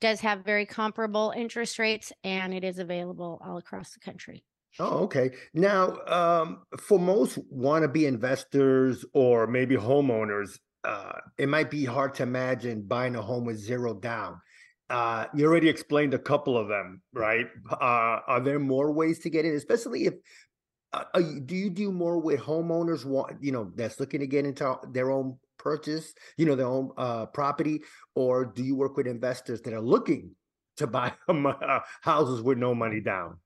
does 0.00 0.20
have 0.20 0.44
very 0.44 0.66
comparable 0.66 1.32
interest 1.36 1.80
rates 1.80 2.12
and 2.22 2.54
it 2.54 2.62
is 2.62 2.78
available 2.78 3.40
all 3.44 3.56
across 3.56 3.92
the 3.92 4.00
country. 4.00 4.44
Oh, 4.78 5.04
okay. 5.04 5.32
Now, 5.52 5.96
um, 6.06 6.62
for 6.78 6.98
most 7.00 7.38
wannabe 7.52 8.06
investors 8.06 9.04
or 9.12 9.48
maybe 9.48 9.74
homeowners, 9.74 10.58
uh, 10.84 11.18
it 11.38 11.48
might 11.48 11.70
be 11.72 11.84
hard 11.84 12.14
to 12.14 12.22
imagine 12.22 12.82
buying 12.82 13.16
a 13.16 13.22
home 13.22 13.44
with 13.44 13.56
zero 13.56 13.94
down. 13.94 14.40
Uh, 14.88 15.24
you 15.34 15.44
already 15.44 15.68
explained 15.68 16.14
a 16.14 16.18
couple 16.18 16.56
of 16.56 16.68
them, 16.68 17.02
right? 17.12 17.46
Uh, 17.68 18.20
are 18.28 18.40
there 18.40 18.60
more 18.60 18.92
ways 18.92 19.18
to 19.20 19.30
get 19.30 19.44
in, 19.44 19.54
especially 19.54 20.04
if 20.04 20.14
uh, 20.92 21.04
do 21.44 21.54
you 21.56 21.70
do 21.70 21.92
more 21.92 22.18
with 22.18 22.40
homeowners 22.40 23.04
want 23.04 23.36
you 23.42 23.52
know 23.52 23.70
that's 23.74 24.00
looking 24.00 24.20
to 24.20 24.26
get 24.26 24.44
into 24.46 24.78
their 24.92 25.10
own 25.10 25.38
purchase, 25.58 26.14
you 26.36 26.46
know, 26.46 26.54
their 26.54 26.66
own 26.66 26.90
uh, 26.96 27.26
property, 27.26 27.82
or 28.14 28.44
do 28.44 28.62
you 28.62 28.76
work 28.76 28.96
with 28.96 29.06
investors 29.06 29.60
that 29.62 29.72
are 29.74 29.80
looking 29.80 30.30
to 30.76 30.86
buy 30.86 31.12
um, 31.28 31.46
uh, 31.46 31.80
houses 32.02 32.40
with 32.42 32.58
no 32.58 32.74
money 32.74 33.00
down? 33.00 33.38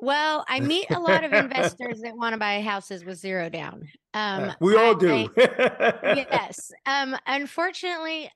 Well, 0.00 0.44
I 0.48 0.60
meet 0.60 0.88
a 0.90 0.98
lot 1.00 1.24
of 1.24 1.32
investors 1.44 2.00
that 2.02 2.16
want 2.16 2.32
to 2.34 2.38
buy 2.38 2.60
houses 2.62 3.04
with 3.04 3.18
zero 3.18 3.48
down. 3.50 3.88
Um, 4.14 4.44
Uh, 4.44 4.54
we 4.60 4.76
all 4.76 4.94
I- 4.96 4.98
do. 4.98 5.28
I- 5.36 6.24
yes. 6.30 6.70
Um, 6.86 7.16
unfortunately, 7.26 8.30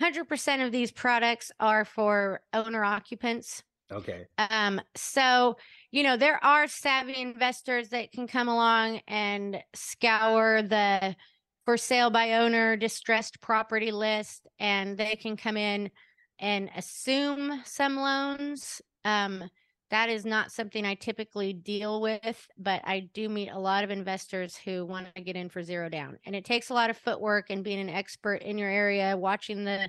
100% 0.00 0.64
of 0.64 0.70
these 0.72 0.92
products 0.92 1.50
are 1.58 1.84
for 1.84 2.40
owner 2.54 2.84
occupants. 2.84 3.62
okay. 3.90 4.26
Um, 4.38 4.80
so, 4.94 5.56
you 5.90 6.02
know, 6.02 6.16
there 6.16 6.42
are 6.44 6.68
savvy 6.68 7.20
investors 7.20 7.90
that 7.90 8.12
can 8.12 8.26
come 8.26 8.48
along 8.48 9.00
and 9.08 9.62
scour 9.74 10.62
the 10.62 11.16
for 11.64 11.76
sale 11.76 12.10
by 12.10 12.34
owner 12.34 12.76
distressed 12.76 13.40
property 13.40 13.92
list 13.92 14.46
and 14.58 14.96
they 14.96 15.16
can 15.16 15.36
come 15.36 15.56
in 15.56 15.90
and 16.38 16.70
assume 16.76 17.62
some 17.64 17.96
loans. 17.96 18.80
Um, 19.04 19.44
that 19.90 20.10
is 20.10 20.26
not 20.26 20.52
something 20.52 20.84
I 20.84 20.94
typically 20.94 21.54
deal 21.54 22.00
with, 22.00 22.46
but 22.58 22.82
I 22.84 23.08
do 23.14 23.28
meet 23.28 23.48
a 23.48 23.58
lot 23.58 23.84
of 23.84 23.90
investors 23.90 24.56
who 24.56 24.84
want 24.84 25.08
to 25.14 25.22
get 25.22 25.36
in 25.36 25.48
for 25.48 25.62
zero 25.62 25.88
down. 25.88 26.18
And 26.26 26.36
it 26.36 26.44
takes 26.44 26.68
a 26.68 26.74
lot 26.74 26.90
of 26.90 26.98
footwork 26.98 27.46
and 27.48 27.64
being 27.64 27.80
an 27.80 27.88
expert 27.88 28.42
in 28.42 28.58
your 28.58 28.68
area, 28.68 29.16
watching 29.16 29.64
the 29.64 29.88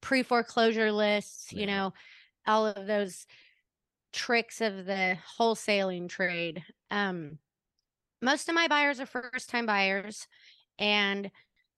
pre 0.00 0.22
foreclosure 0.22 0.92
lists, 0.92 1.52
you 1.52 1.66
know, 1.66 1.92
all 2.46 2.66
of 2.66 2.86
those 2.86 3.26
tricks 4.12 4.60
of 4.60 4.86
the 4.86 5.16
wholesaling 5.38 6.08
trade. 6.08 6.62
Um, 6.90 7.38
most 8.22 8.48
of 8.48 8.54
my 8.54 8.68
buyers 8.68 9.00
are 9.00 9.06
first 9.06 9.48
time 9.48 9.66
buyers 9.66 10.26
and 10.78 11.30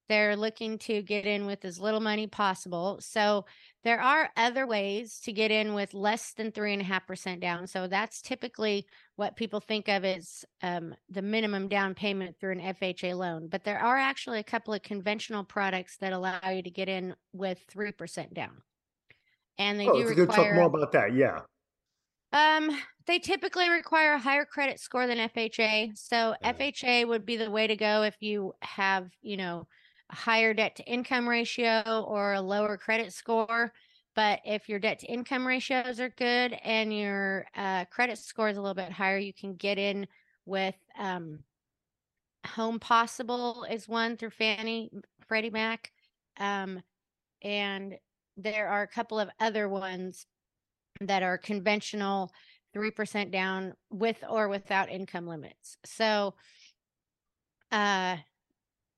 they're 0.08 0.36
looking 0.36 0.78
to 0.78 1.00
get 1.00 1.26
in 1.26 1.46
with 1.46 1.64
as 1.64 1.80
little 1.80 2.00
money 2.00 2.26
possible. 2.26 2.98
So 3.00 3.46
there 3.84 4.00
are 4.00 4.30
other 4.36 4.66
ways 4.66 5.20
to 5.24 5.32
get 5.32 5.50
in 5.50 5.74
with 5.74 5.94
less 5.94 6.32
than 6.32 6.52
three 6.52 6.72
and 6.72 6.82
a 6.82 6.84
half 6.84 7.06
percent 7.06 7.40
down. 7.40 7.66
So 7.66 7.86
that's 7.86 8.20
typically 8.20 8.86
what 9.16 9.36
people 9.36 9.60
think 9.60 9.88
of 9.88 10.04
as 10.04 10.44
um, 10.62 10.94
the 11.08 11.22
minimum 11.22 11.68
down 11.68 11.94
payment 11.94 12.36
through 12.38 12.52
an 12.52 12.60
FHA 12.60 13.16
loan. 13.16 13.48
But 13.48 13.64
there 13.64 13.78
are 13.78 13.96
actually 13.96 14.40
a 14.40 14.44
couple 14.44 14.74
of 14.74 14.82
conventional 14.82 15.44
products 15.44 15.96
that 15.98 16.12
allow 16.12 16.50
you 16.50 16.62
to 16.62 16.70
get 16.70 16.88
in 16.88 17.14
with 17.32 17.64
three 17.70 17.92
percent 17.92 18.34
down. 18.34 18.62
And 19.58 19.78
they 19.78 19.88
Oh, 19.88 19.94
do 19.94 20.06
could 20.08 20.28
talk 20.28 20.38
require 20.38 20.54
more 20.56 20.66
about 20.66 20.92
that, 20.92 21.14
yeah. 21.14 21.40
Um, 22.32 22.70
they 23.06 23.18
typically 23.18 23.68
require 23.68 24.14
a 24.14 24.18
higher 24.18 24.44
credit 24.44 24.80
score 24.80 25.06
than 25.06 25.18
FHA. 25.18 25.92
So 25.96 26.34
Yeah. 26.40 26.52
FHA 26.52 27.04
would 27.08 27.26
be 27.26 27.36
the 27.36 27.50
way 27.50 27.66
to 27.66 27.76
go 27.76 28.02
if 28.02 28.16
you 28.20 28.54
have, 28.62 29.10
you 29.22 29.36
know, 29.36 29.66
a 30.10 30.14
higher 30.14 30.54
debt 30.54 30.76
to 30.76 30.84
income 30.84 31.28
ratio 31.28 32.04
or 32.06 32.34
a 32.34 32.40
lower 32.40 32.76
credit 32.76 33.12
score. 33.12 33.72
But 34.14 34.40
if 34.44 34.68
your 34.68 34.78
debt 34.78 34.98
to 35.00 35.06
income 35.06 35.46
ratios 35.46 35.98
are 35.98 36.10
good 36.10 36.52
and 36.52 36.96
your 36.96 37.46
uh, 37.54 37.86
credit 37.86 38.18
score 38.18 38.48
is 38.50 38.56
a 38.58 38.60
little 38.60 38.74
bit 38.74 38.92
higher, 38.92 39.18
you 39.18 39.32
can 39.32 39.54
get 39.54 39.78
in 39.78 40.06
with 40.44 40.76
um, 40.98 41.44
Home 42.46 42.78
Possible 42.78 43.64
is 43.70 43.88
one 43.88 44.16
through 44.16 44.30
Fannie 44.30 44.90
Freddie 45.26 45.50
Mac, 45.50 45.92
um, 46.38 46.82
and 47.42 47.96
there 48.36 48.68
are 48.68 48.82
a 48.82 48.88
couple 48.88 49.18
of 49.20 49.30
other 49.38 49.68
ones 49.68 50.26
that 51.06 51.22
are 51.22 51.38
conventional 51.38 52.32
3% 52.74 53.30
down 53.30 53.74
with 53.90 54.22
or 54.28 54.48
without 54.48 54.90
income 54.90 55.26
limits. 55.26 55.76
So, 55.84 56.34
uh, 57.70 58.18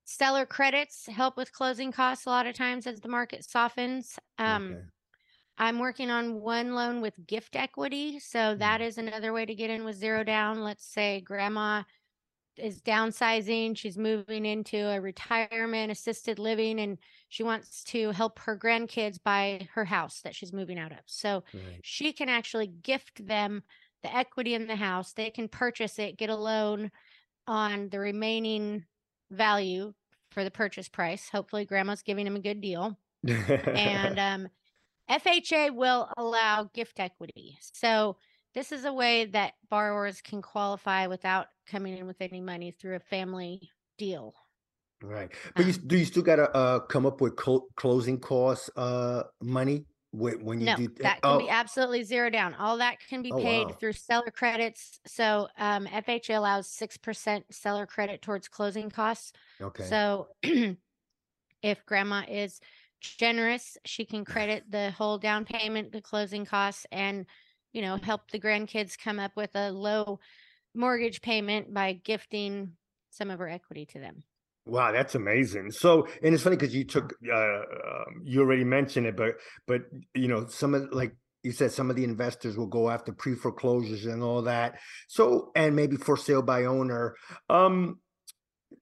seller 0.05 0.45
credits 0.45 1.07
help 1.07 1.37
with 1.37 1.51
closing 1.51 1.91
costs 1.91 2.25
a 2.25 2.29
lot 2.29 2.47
of 2.47 2.55
times 2.55 2.87
as 2.87 3.01
the 3.01 3.09
market 3.09 3.49
softens. 3.49 4.17
Um, 4.37 4.71
Okay. 4.71 4.81
I'm 5.57 5.79
working 5.79 6.11
on 6.11 6.41
one 6.41 6.75
loan 6.75 7.01
with 7.01 7.13
gift 7.27 7.55
equity. 7.55 8.19
So, 8.19 8.55
that 8.55 8.81
is 8.81 8.97
another 8.97 9.33
way 9.33 9.45
to 9.45 9.55
get 9.55 9.69
in 9.69 9.85
with 9.85 9.95
zero 9.95 10.23
down. 10.23 10.63
Let's 10.63 10.85
say 10.85 11.21
grandma 11.21 11.83
is 12.57 12.81
downsizing, 12.81 13.77
she's 13.77 13.97
moving 13.97 14.45
into 14.45 14.77
a 14.77 15.01
retirement 15.01 15.91
assisted 15.91 16.39
living, 16.39 16.79
and 16.79 16.97
she 17.29 17.43
wants 17.43 17.83
to 17.85 18.11
help 18.11 18.39
her 18.39 18.57
grandkids 18.57 19.21
buy 19.21 19.67
her 19.73 19.85
house 19.85 20.21
that 20.21 20.35
she's 20.35 20.53
moving 20.53 20.79
out 20.79 20.91
of. 20.91 20.99
So, 21.05 21.43
Right. 21.53 21.83
she 21.83 22.13
can 22.13 22.29
actually 22.29 22.67
gift 22.67 23.25
them 23.25 23.63
the 24.03 24.15
equity 24.15 24.53
in 24.53 24.67
the 24.67 24.75
house. 24.75 25.13
They 25.13 25.29
can 25.31 25.49
purchase 25.49 25.99
it, 25.99 26.17
get 26.17 26.29
a 26.29 26.35
loan 26.35 26.91
on 27.47 27.89
the 27.89 27.99
remaining 27.99 28.85
value 29.31 29.93
for 30.31 30.43
the 30.43 30.51
purchase 30.51 30.89
price. 30.89 31.29
Hopefully, 31.29 31.65
grandma's 31.65 32.03
giving 32.03 32.25
them 32.25 32.35
a 32.35 32.41
good 32.41 32.61
deal. 32.61 32.97
And 33.73 34.17
um, 34.19 34.49
FHA 35.09 35.71
will 35.75 36.11
allow 36.17 36.65
gift 36.65 36.99
equity. 36.99 37.57
So, 37.61 38.17
this 38.53 38.71
is 38.71 38.85
a 38.85 38.93
way 38.93 39.25
that 39.25 39.55
borrowers 39.69 40.21
can 40.21 40.41
qualify 40.41 41.07
without 41.07 41.47
coming 41.65 41.97
in 41.97 42.07
with 42.07 42.21
any 42.21 42.41
money 42.41 42.71
through 42.71 42.95
a 42.95 42.99
family 42.99 43.71
deal. 43.97 44.35
right. 45.01 45.31
But 45.55 45.65
you 45.65 45.71
s- 45.71 45.77
do 45.77 45.97
you 45.97 46.05
still 46.05 46.23
gotta 46.23 46.49
uh 46.55 46.79
come 46.79 47.05
up 47.05 47.21
with 47.21 47.35
clo- 47.35 47.67
closing 47.75 48.19
costs 48.19 48.69
uh 48.75 49.23
money 49.41 49.85
when 50.11 50.43
when 50.43 50.59
you 50.61 50.67
No, 50.67 50.75
do 50.75 50.87
that 51.01 51.21
can 51.21 51.37
be 51.37 51.49
oh, 51.49 51.49
absolutely 51.49 52.03
zero 52.03 52.29
down. 52.29 52.53
All 52.53 52.77
that 52.77 52.99
can 52.99 53.21
be 53.21 53.31
Oh, 53.31 53.39
paid 53.39 53.67
wow. 53.67 53.79
through 53.79 53.93
seller 53.93 54.31
credits. 54.31 55.01
So 55.05 55.49
um, 55.57 55.85
FHA 55.87 56.37
allows 56.37 56.69
6% 56.69 57.53
seller 57.53 57.85
credit 57.85 58.21
towards 58.21 58.47
closing 58.47 58.89
costs. 58.89 59.33
okay. 59.61 59.83
So 59.83 60.29
if 61.61 61.85
grandma 61.85 62.23
is 62.29 62.61
generous, 63.01 63.77
she 63.85 64.05
can 64.05 64.23
credit 64.25 64.65
the 64.71 64.91
whole 64.91 65.17
down 65.17 65.45
payment, 65.45 65.91
the 65.91 66.01
closing 66.01 66.45
costs, 66.45 66.85
and 66.91 67.25
you 67.73 67.81
know 67.81 67.97
help 67.97 68.31
the 68.31 68.39
grandkids 68.39 68.97
come 68.97 69.19
up 69.19 69.35
with 69.35 69.55
a 69.55 69.71
low 69.71 70.19
mortgage 70.75 71.21
payment 71.21 71.73
by 71.73 71.93
gifting 72.03 72.73
some 73.09 73.31
of 73.31 73.39
her 73.39 73.49
equity 73.49 73.85
to 73.87 73.99
them. 73.99 74.23
Wow, 74.65 74.91
that's 74.91 75.15
amazing. 75.15 75.71
So, 75.71 76.07
and 76.23 76.33
it's 76.33 76.43
funny 76.43 76.55
because 76.55 76.73
you 76.73 76.85
took, 76.85 77.13
uh, 77.31 77.35
um, 77.35 78.21
you 78.23 78.41
already 78.41 78.63
mentioned 78.63 79.05
it, 79.05 79.15
but, 79.15 79.35
but 79.67 79.81
you 80.15 80.27
know, 80.27 80.47
some 80.47 80.73
of 80.73 80.91
like 80.91 81.15
you 81.43 81.51
said, 81.51 81.71
some 81.71 81.91
of 81.91 81.95
the 81.95 82.03
investors 82.03 82.57
will 82.57 82.65
go 82.65 82.89
after 82.89 83.13
pre 83.13 83.35
foreclosures 83.35 84.07
and 84.07 84.23
all 84.23 84.41
that. 84.41 84.79
So, 85.07 85.51
and 85.55 85.75
maybe 85.75 85.95
for 85.95 86.17
sale 86.17 86.41
by 86.41 86.65
owner. 86.65 87.15
Um, 87.49 87.99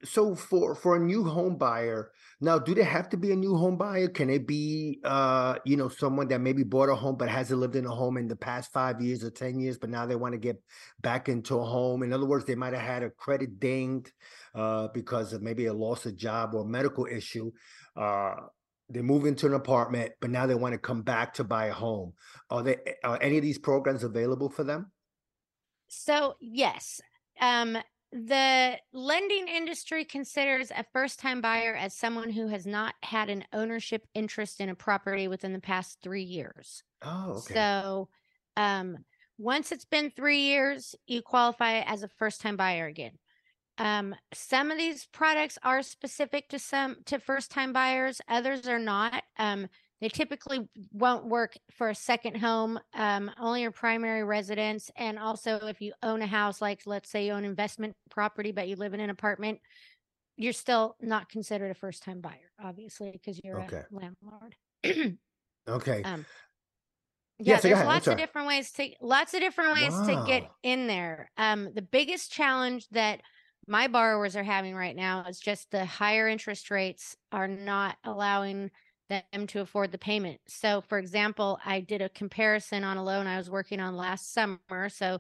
so 0.06 0.36
for 0.36 0.74
for 0.74 0.96
a 0.96 1.00
new 1.00 1.26
home 1.26 1.58
buyer, 1.58 2.12
now 2.44 2.60
do 2.60 2.76
they 2.76 2.84
have 2.84 3.08
to 3.10 3.18
be 3.18 3.32
a 3.32 3.36
new 3.36 3.56
home 3.56 3.78
buyer? 3.78 4.10
Can 4.10 4.30
it 4.30 4.46
be, 4.46 5.00
uh, 5.06 5.56
you 5.64 5.78
know, 5.78 5.88
someone 5.88 6.28
that 6.28 6.42
maybe 6.42 6.64
bought 6.64 6.90
a 6.90 6.96
home 6.96 7.16
but 7.16 7.30
hasn't 7.30 7.60
lived 7.60 7.78
in 7.78 7.86
a 7.86 7.90
home 7.90 8.18
in 8.18 8.28
the 8.28 8.36
past 8.36 8.74
five 8.74 9.02
years 9.02 9.24
or 9.24 9.30
ten 9.30 9.62
years, 9.62 9.78
but 9.78 9.90
now 9.90 10.06
they 10.06 10.18
want 10.18 10.34
to 10.34 10.38
get 10.38 10.62
back 11.02 11.30
into 11.30 11.58
a 11.58 11.64
home? 11.64 12.04
In 12.04 12.12
other 12.12 12.26
words, 12.26 12.44
they 12.44 12.56
might 12.56 12.74
have 12.74 12.82
had 12.82 13.02
a 13.02 13.10
credit 13.10 13.62
dinged 13.62 14.12
uh, 14.54 14.90
because 14.90 15.32
of 15.32 15.42
maybe 15.42 15.68
a 15.68 15.74
loss 15.74 16.06
of 16.06 16.18
job 16.18 16.54
or 16.54 16.64
a 16.64 16.68
medical 16.68 17.06
issue. 17.06 17.50
Uh, 17.96 18.36
they 18.90 19.02
move 19.02 19.26
into 19.26 19.46
an 19.46 19.54
apartment, 19.54 20.12
but 20.20 20.30
now 20.30 20.46
they 20.46 20.56
want 20.56 20.74
to 20.74 20.80
come 20.80 21.02
back 21.02 21.36
to 21.36 21.46
buy 21.46 21.68
a 21.68 21.74
home. 21.74 22.12
Are 22.50 22.62
they 22.62 22.78
are 23.06 23.18
any 23.22 23.38
of 23.38 23.44
these 23.44 23.58
programs 23.58 24.04
available 24.04 24.50
for 24.50 24.66
them? 24.66 24.92
So 25.88 26.36
yes, 26.42 27.00
um, 27.40 27.78
the 28.13 28.77
lending 28.93 29.48
industry 29.48 30.05
considers 30.05 30.70
a 30.70 30.86
first 30.93 31.20
time 31.20 31.41
buyer 31.41 31.75
as 31.75 31.96
someone 31.96 32.29
who 32.29 32.48
has 32.48 32.67
not 32.67 32.93
had 33.01 33.29
an 33.29 33.43
ownership 33.51 34.05
interest 34.13 34.62
in 34.62 34.70
a 34.70 34.75
property 34.75 35.27
within 35.27 35.51
the 35.51 35.60
past 35.60 35.98
three 36.03 36.22
years. 36.22 36.84
Oh, 37.01 37.38
okay. 37.38 37.55
So, 37.55 38.10
um, 38.55 38.98
once 39.39 39.72
it's 39.72 39.86
been 39.86 40.12
three 40.12 40.41
years, 40.41 40.93
you 41.08 41.24
qualify 41.24 41.79
as 41.79 42.03
a 42.03 42.08
first 42.08 42.39
time 42.39 42.55
buyer 42.55 42.86
again. 42.86 43.17
Um, 43.79 44.13
some 44.32 44.70
of 44.70 44.77
these 44.77 45.08
products 45.08 45.58
are 45.63 45.82
specific 45.82 46.50
to 46.50 46.60
some 46.60 46.98
to 47.05 47.17
first 47.17 47.50
time 47.50 47.74
buyers, 47.74 48.22
others 48.27 48.67
are 48.67 48.77
not. 48.77 49.24
Um, 49.39 49.67
they 50.04 50.10
typically 50.10 50.68
won't 50.92 51.28
work 51.28 51.56
for 51.72 51.88
a 51.88 51.96
second 51.96 52.36
home, 52.36 52.78
um, 52.94 53.32
only 53.40 53.62
your 53.62 53.72
primary 53.72 54.26
residence. 54.26 54.92
And 54.98 55.18
also, 55.18 55.68
if 55.68 55.80
you 55.80 55.94
own 56.04 56.22
a 56.22 56.28
house, 56.28 56.62
like 56.62 56.82
let's 56.86 57.10
say 57.10 57.28
you 57.28 57.32
own 57.32 57.46
investment 57.46 57.96
property, 58.10 58.52
but 58.52 58.68
you 58.68 58.76
live 58.76 58.94
in 58.94 59.00
an 59.00 59.10
apartment, 59.10 59.62
you're 60.36 60.52
still 60.52 60.98
not 61.00 61.30
considered 61.30 61.72
a 61.72 61.74
first 61.74 62.04
time 62.04 62.20
buyer, 62.20 62.52
obviously, 62.62 63.12
because 63.12 63.40
you're 63.46 63.60
Okay. 63.60 63.84
a 63.92 63.96
landlord. 63.96 64.56
Okay. 65.70 66.04
um, 66.04 66.26
yeah, 67.40 67.54
Yeah, 67.54 67.60
so 67.60 67.70
go 67.70 67.70
there's 67.70 67.78
ahead. 67.78 67.88
I'm 67.88 67.94
lots 67.94 68.08
of 68.08 68.14
sorry. 68.16 68.18
different 68.18 68.48
ways 68.50 68.72
to 68.74 68.90
lots 69.00 69.34
of 69.34 69.40
different 69.40 69.74
ways 69.74 70.02
to 70.02 70.16
get 70.18 70.44
Wow. 70.44 70.56
in 70.64 70.88
there. 70.88 71.32
Um, 71.38 71.74
the 71.74 71.82
biggest 71.82 72.30
challenge 72.30 72.90
that 72.90 73.22
my 73.68 73.88
borrowers 73.88 74.36
are 74.36 74.44
having 74.44 74.76
right 74.76 74.98
now 74.98 75.24
is 75.30 75.40
just 75.40 75.72
the 75.72 75.86
higher 75.86 76.28
interest 76.28 76.70
rates 76.70 77.16
are 77.32 77.48
not 77.48 77.96
allowing 78.04 78.70
them 79.32 79.48
to 79.48 79.62
afford 79.62 79.91
the 79.91 79.98
payment. 79.98 80.39
So, 80.48 80.82
for 80.82 80.98
example, 80.98 81.60
I 81.65 81.79
did 81.79 82.01
a 82.01 82.10
comparison 82.10 82.84
on 82.84 82.98
a 82.98 83.03
loan 83.03 83.27
I 83.27 83.38
was 83.38 83.50
working 83.50 83.79
on 83.79 83.96
last 83.96 84.34
summer. 84.34 84.89
So, 84.89 85.20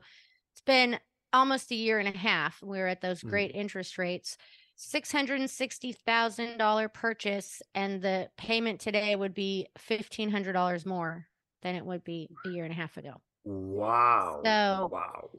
it's 0.51 0.61
been 0.61 0.99
almost 1.31 1.71
a 1.71 1.75
year 1.75 1.99
and 1.99 2.07
a 2.07 2.17
half. 2.17 2.61
We 2.61 2.79
are 2.79 2.87
at 2.87 3.01
those 3.01 3.21
Mm. 3.23 3.29
great 3.29 3.51
interest 3.55 3.97
rates. 3.97 4.37
Six 4.75 5.11
hundred 5.11 5.39
and 5.39 5.49
sixty 5.49 5.91
thousand 5.91 6.57
dollar 6.57 6.89
purchase, 6.89 7.61
and 7.75 8.01
the 8.01 8.29
payment 8.37 8.79
today 8.81 9.15
would 9.15 9.33
be 9.33 9.67
fifteen 9.77 10.29
hundred 10.31 10.53
dollars 10.53 10.85
more 10.85 11.27
than 11.61 11.75
it 11.75 11.85
would 11.85 12.03
be 12.03 12.27
a 12.45 12.49
year 12.49 12.63
and 12.63 12.73
a 12.73 12.75
half 12.75 12.97
ago. 12.97 13.21
Wow. 13.45 14.41
So- 14.43 14.89
wow. 14.91 15.29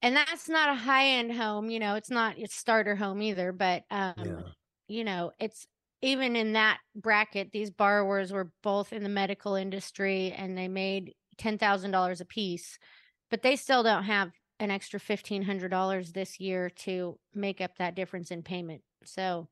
And 0.00 0.14
that's 0.14 0.48
not 0.48 0.70
a 0.70 0.74
high 0.74 1.06
end 1.08 1.32
home, 1.32 1.70
you 1.70 1.80
know, 1.80 1.96
it's 1.96 2.08
not 2.10 2.38
a 2.38 2.46
starter 2.46 2.94
home 2.94 3.20
either, 3.20 3.50
but 3.50 3.84
um, 3.90 4.14
Yeah. 4.16 4.40
you 4.86 5.02
know, 5.02 5.32
it's 5.40 5.66
even 6.02 6.36
in 6.36 6.52
that 6.52 6.78
bracket, 6.94 7.50
these 7.52 7.70
borrowers 7.70 8.32
were 8.32 8.52
both 8.62 8.92
in 8.92 9.02
the 9.02 9.08
medical 9.08 9.54
industry 9.54 10.32
and 10.32 10.56
they 10.56 10.68
made 10.68 11.14
$10,000 11.38 12.20
a 12.20 12.24
piece, 12.24 12.78
but 13.30 13.42
they 13.42 13.56
still 13.56 13.82
don't 13.82 14.04
have 14.04 14.30
an 14.60 14.70
extra 14.70 15.00
$1,500 15.00 16.12
this 16.12 16.40
year 16.40 16.70
to 16.70 17.18
make 17.34 17.60
up 17.60 17.76
that 17.78 17.94
difference 17.94 18.30
in 18.30 18.42
payment. 18.42 18.82
So 19.04 19.48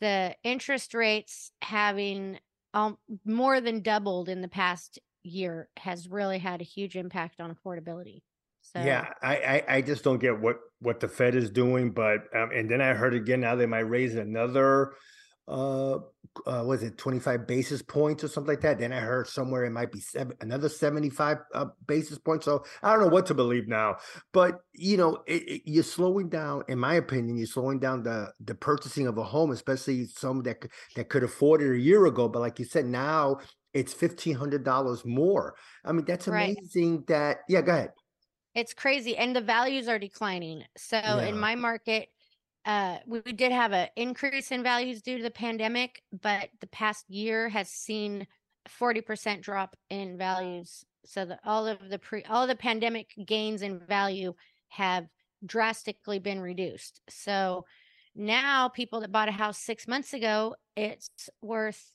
the 0.00 0.34
interest 0.42 0.94
rates 0.94 1.52
having 1.62 2.38
um, 2.74 2.98
more 3.24 3.60
than 3.60 3.82
doubled 3.82 4.28
in 4.28 4.42
the 4.42 4.48
past 4.48 4.98
year 5.22 5.68
has 5.76 6.08
really 6.08 6.38
had 6.38 6.60
a 6.60 6.64
huge 6.64 6.96
impact 6.96 7.40
on 7.40 7.54
affordability. 7.54 8.22
So 8.62 8.80
Yeah, 8.80 9.06
I, 9.22 9.36
I 9.36 9.64
I 9.76 9.82
just 9.82 10.04
don't 10.04 10.20
get 10.20 10.40
what 10.40 10.58
what 10.80 11.00
the 11.00 11.08
Fed 11.08 11.34
is 11.34 11.50
doing, 11.50 11.90
but 11.90 12.20
um, 12.34 12.50
and 12.52 12.70
then 12.70 12.80
I 12.80 12.94
heard 12.94 13.12
again 13.14 13.40
now 13.40 13.56
they 13.56 13.66
might 13.66 13.80
raise 13.80 14.14
another 14.14 14.92
uh 15.48 15.98
uh 16.46 16.62
was 16.66 16.82
it 16.82 16.96
25 16.96 17.46
basis 17.46 17.82
points 17.82 18.22
or 18.22 18.28
something 18.28 18.48
like 18.48 18.60
that 18.60 18.78
then 18.78 18.92
i 18.92 19.00
heard 19.00 19.26
somewhere 19.26 19.64
it 19.64 19.70
might 19.70 19.90
be 19.90 20.00
seven 20.00 20.36
another 20.40 20.68
75 20.68 21.38
uh, 21.52 21.66
basis 21.86 22.16
points 22.18 22.44
so 22.44 22.64
i 22.82 22.92
don't 22.92 23.00
know 23.02 23.08
what 23.08 23.26
to 23.26 23.34
believe 23.34 23.66
now 23.68 23.96
but 24.32 24.60
you 24.72 24.96
know 24.96 25.16
it, 25.26 25.42
it- 25.48 25.62
you're 25.66 25.82
slowing 25.82 26.28
down 26.28 26.62
in 26.68 26.78
my 26.78 26.94
opinion 26.94 27.36
you're 27.36 27.46
slowing 27.46 27.78
down 27.80 28.02
the 28.02 28.32
the 28.40 28.54
purchasing 28.54 29.06
of 29.06 29.18
a 29.18 29.24
home 29.24 29.50
especially 29.50 30.04
some 30.06 30.42
that 30.42 30.58
that 30.94 31.08
could 31.08 31.24
afford 31.24 31.60
it 31.60 31.72
a 31.74 31.78
year 31.78 32.06
ago 32.06 32.28
but 32.28 32.38
like 32.40 32.58
you 32.58 32.64
said 32.64 32.86
now 32.86 33.36
it's 33.74 33.92
$1500 33.92 35.04
more 35.04 35.54
i 35.84 35.92
mean 35.92 36.04
that's 36.04 36.28
Right. 36.28 36.56
amazing 36.56 37.04
that 37.08 37.38
yeah 37.48 37.60
go 37.62 37.72
ahead 37.72 37.90
It's 38.54 38.74
crazy, 38.74 39.16
and 39.16 39.34
the 39.34 39.40
values 39.40 39.88
are 39.88 39.98
declining. 39.98 40.64
So 40.76 40.98
Yeah. 41.02 41.18
in 41.18 41.38
my 41.38 41.54
market, 41.54 42.10
uh, 42.64 42.98
we, 43.06 43.20
we 43.24 43.32
did 43.32 43.52
have 43.52 43.72
an 43.72 43.88
increase 43.96 44.50
in 44.50 44.62
values 44.62 45.02
due 45.02 45.16
to 45.16 45.22
the 45.22 45.30
pandemic, 45.30 46.02
but 46.22 46.48
the 46.60 46.66
past 46.68 47.08
year 47.08 47.48
has 47.48 47.68
seen 47.68 48.26
forty 48.68 49.00
percent 49.00 49.42
drop 49.42 49.76
in 49.90 50.16
values. 50.16 50.84
So 51.04 51.24
that 51.24 51.40
all 51.44 51.66
of 51.66 51.78
the 51.90 51.98
pre 51.98 52.22
all 52.24 52.46
the 52.46 52.54
pandemic 52.54 53.12
gains 53.26 53.62
in 53.62 53.80
value 53.80 54.34
have 54.68 55.06
drastically 55.44 56.20
been 56.20 56.40
reduced. 56.40 57.00
So 57.08 57.64
now 58.14 58.68
people 58.68 59.00
that 59.00 59.10
bought 59.10 59.28
a 59.28 59.32
house 59.32 59.58
six 59.58 59.88
months 59.88 60.12
ago, 60.12 60.54
it's 60.76 61.28
worth 61.40 61.92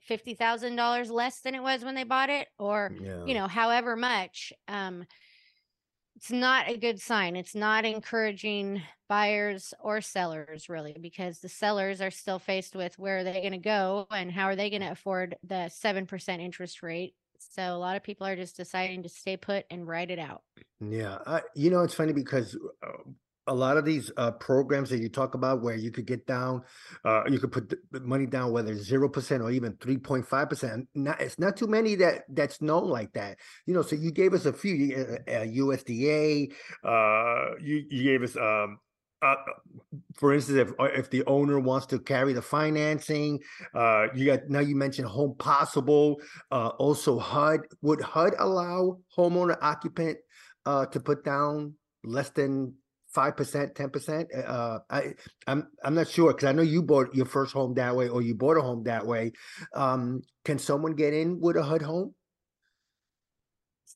fifty 0.00 0.34
thousand 0.34 0.76
dollars 0.76 1.10
less 1.10 1.40
than 1.40 1.54
it 1.54 1.62
was 1.62 1.82
when 1.82 1.94
they 1.94 2.04
bought 2.04 2.28
it, 2.28 2.48
or 2.58 2.92
yeah 3.00 3.24
you 3.24 3.32
know, 3.32 3.48
however 3.48 3.96
much, 3.96 4.52
um, 4.68 5.06
it's 6.24 6.32
not 6.32 6.70
a 6.70 6.78
good 6.78 6.98
sign. 6.98 7.36
It's 7.36 7.54
not 7.54 7.84
encouraging 7.84 8.80
buyers 9.10 9.74
or 9.78 10.00
sellers 10.00 10.70
really, 10.70 10.96
because 10.98 11.40
the 11.40 11.50
sellers 11.50 12.00
are 12.00 12.10
still 12.10 12.38
faced 12.38 12.74
with 12.74 12.98
where 12.98 13.18
are 13.18 13.24
they 13.24 13.40
going 13.42 13.52
to 13.52 13.58
go 13.58 14.06
and 14.10 14.32
how 14.32 14.44
are 14.46 14.56
they 14.56 14.70
going 14.70 14.80
to 14.80 14.90
afford 14.90 15.36
the 15.46 15.70
7% 15.70 16.40
interest 16.40 16.82
rate. 16.82 17.14
So 17.38 17.62
a 17.62 17.76
lot 17.76 17.96
of 17.96 18.02
people 18.02 18.26
are 18.26 18.36
just 18.36 18.56
deciding 18.56 19.02
to 19.02 19.10
stay 19.10 19.36
put 19.36 19.66
and 19.70 19.86
ride 19.86 20.10
it 20.10 20.18
out. 20.18 20.40
Yeah, 20.80 21.18
uh, 21.26 21.40
you 21.54 21.68
know, 21.68 21.82
it's 21.82 21.92
funny 21.92 22.14
because 22.14 22.56
uh, 22.82 23.02
a 23.46 23.54
lot 23.54 23.76
of 23.76 23.84
these 23.84 24.10
uh, 24.16 24.30
programs 24.32 24.90
that 24.90 24.98
you 24.98 25.08
talk 25.08 25.34
about, 25.34 25.62
where 25.62 25.76
you 25.76 25.90
could 25.90 26.06
get 26.06 26.26
down, 26.26 26.62
uh, 27.04 27.22
you 27.28 27.38
could 27.38 27.52
put 27.52 27.74
money 27.92 28.26
down, 28.26 28.52
whether 28.52 28.74
zero 28.74 29.08
percent 29.08 29.42
or 29.42 29.50
even 29.50 29.76
three 29.80 29.98
point 29.98 30.26
five 30.26 30.48
percent. 30.48 30.88
Not, 30.94 31.20
it's 31.20 31.38
not 31.38 31.56
too 31.56 31.66
many 31.66 31.94
that 31.96 32.24
that's 32.28 32.62
known 32.62 32.88
like 32.88 33.12
that. 33.12 33.38
You 33.66 33.74
know, 33.74 33.82
so 33.82 33.96
you 33.96 34.10
gave 34.10 34.34
us 34.34 34.46
a 34.46 34.52
few. 34.52 34.94
Uh, 34.94 35.30
uh, 35.30 35.44
USDA, 35.44 36.52
uh, 36.84 37.56
you 37.60 37.84
you 37.90 38.02
gave 38.02 38.22
us. 38.22 38.36
Um, 38.36 38.78
uh, 39.22 39.36
for 40.14 40.34
instance, 40.34 40.58
if 40.58 40.70
uh, 40.78 40.84
if 40.84 41.10
the 41.10 41.24
owner 41.26 41.58
wants 41.58 41.86
to 41.86 41.98
carry 41.98 42.32
the 42.32 42.42
financing, 42.42 43.40
uh, 43.74 44.06
you 44.14 44.26
got 44.26 44.48
now 44.48 44.60
you 44.60 44.76
mentioned 44.76 45.08
Home 45.08 45.34
Possible, 45.38 46.20
uh, 46.50 46.68
also 46.78 47.18
HUD. 47.18 47.60
Would 47.82 48.00
HUD 48.02 48.34
allow 48.38 48.98
homeowner 49.16 49.56
occupant 49.62 50.18
uh, 50.66 50.86
to 50.86 51.00
put 51.00 51.24
down 51.24 51.74
less 52.04 52.30
than 52.30 52.74
five 53.14 53.36
percent, 53.36 53.74
ten 53.74 53.90
percent? 53.90 54.28
Uh, 54.34 54.80
I 54.90 55.14
I'm 55.46 55.68
I'm 55.82 55.94
not 55.94 56.08
sure 56.08 56.32
because 56.32 56.48
I 56.48 56.52
know 56.52 56.62
you 56.62 56.82
bought 56.82 57.14
your 57.14 57.26
first 57.26 57.52
home 57.52 57.74
that 57.74 57.94
way, 57.96 58.08
or 58.08 58.20
you 58.20 58.34
bought 58.34 58.56
a 58.56 58.60
home 58.60 58.84
that 58.84 59.06
way. 59.06 59.32
Um, 59.74 60.22
can 60.44 60.58
someone 60.58 60.94
get 60.94 61.14
in 61.14 61.40
with 61.40 61.56
a 61.56 61.62
HUD 61.62 61.82
home? 61.82 62.14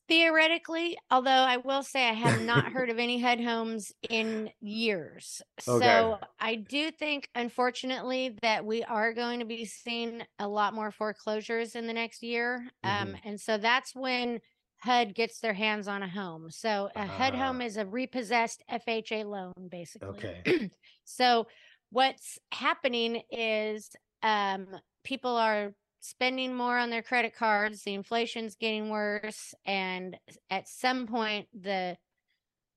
Theoretically, 0.07 0.97
although 1.11 1.29
I 1.29 1.57
will 1.57 1.83
say 1.83 2.09
I 2.09 2.13
have 2.13 2.41
not 2.41 2.65
heard 2.73 2.89
of 2.89 2.97
any 2.97 3.19
HUD 3.21 3.41
homes 3.41 3.91
in 4.09 4.49
years. 4.59 5.39
Okay. 5.67 5.85
So 5.85 6.17
I 6.39 6.55
do 6.55 6.89
think, 6.89 7.29
unfortunately, 7.35 8.35
that 8.41 8.65
we 8.65 8.83
are 8.83 9.13
going 9.13 9.39
to 9.39 9.45
be 9.45 9.65
seeing 9.65 10.23
a 10.39 10.47
lot 10.47 10.73
more 10.73 10.91
foreclosures 10.91 11.75
in 11.75 11.85
the 11.85 11.93
next 11.93 12.23
year. 12.23 12.65
Um, 12.83 13.15
and 13.23 13.39
so 13.39 13.59
that's 13.59 13.93
when 13.93 14.39
HUD 14.79 15.13
gets 15.13 15.39
their 15.39 15.53
hands 15.53 15.87
on 15.87 16.03
a 16.03 16.09
home. 16.09 16.49
So 16.51 16.89
a 16.95 17.05
HUD 17.05 17.35
home 17.35 17.61
Ah. 17.61 17.65
is 17.65 17.77
a 17.77 17.85
repossessed 17.85 18.63
FHA 18.69 19.25
loan, 19.25 19.53
basically. 19.69 20.07
Okay. 20.09 20.71
so 21.03 21.47
what's 21.91 22.37
happening 22.51 23.21
is 23.31 23.89
um, 24.23 24.67
people 25.03 25.35
are 25.35 25.73
spending 26.01 26.55
more 26.55 26.77
on 26.77 26.89
their 26.89 27.01
credit 27.01 27.35
cards 27.35 27.83
the 27.83 27.93
inflation's 27.93 28.55
getting 28.55 28.89
worse 28.89 29.53
and 29.65 30.17
at 30.49 30.65
some 30.67 31.07
point 31.07 31.45
the 31.53 31.97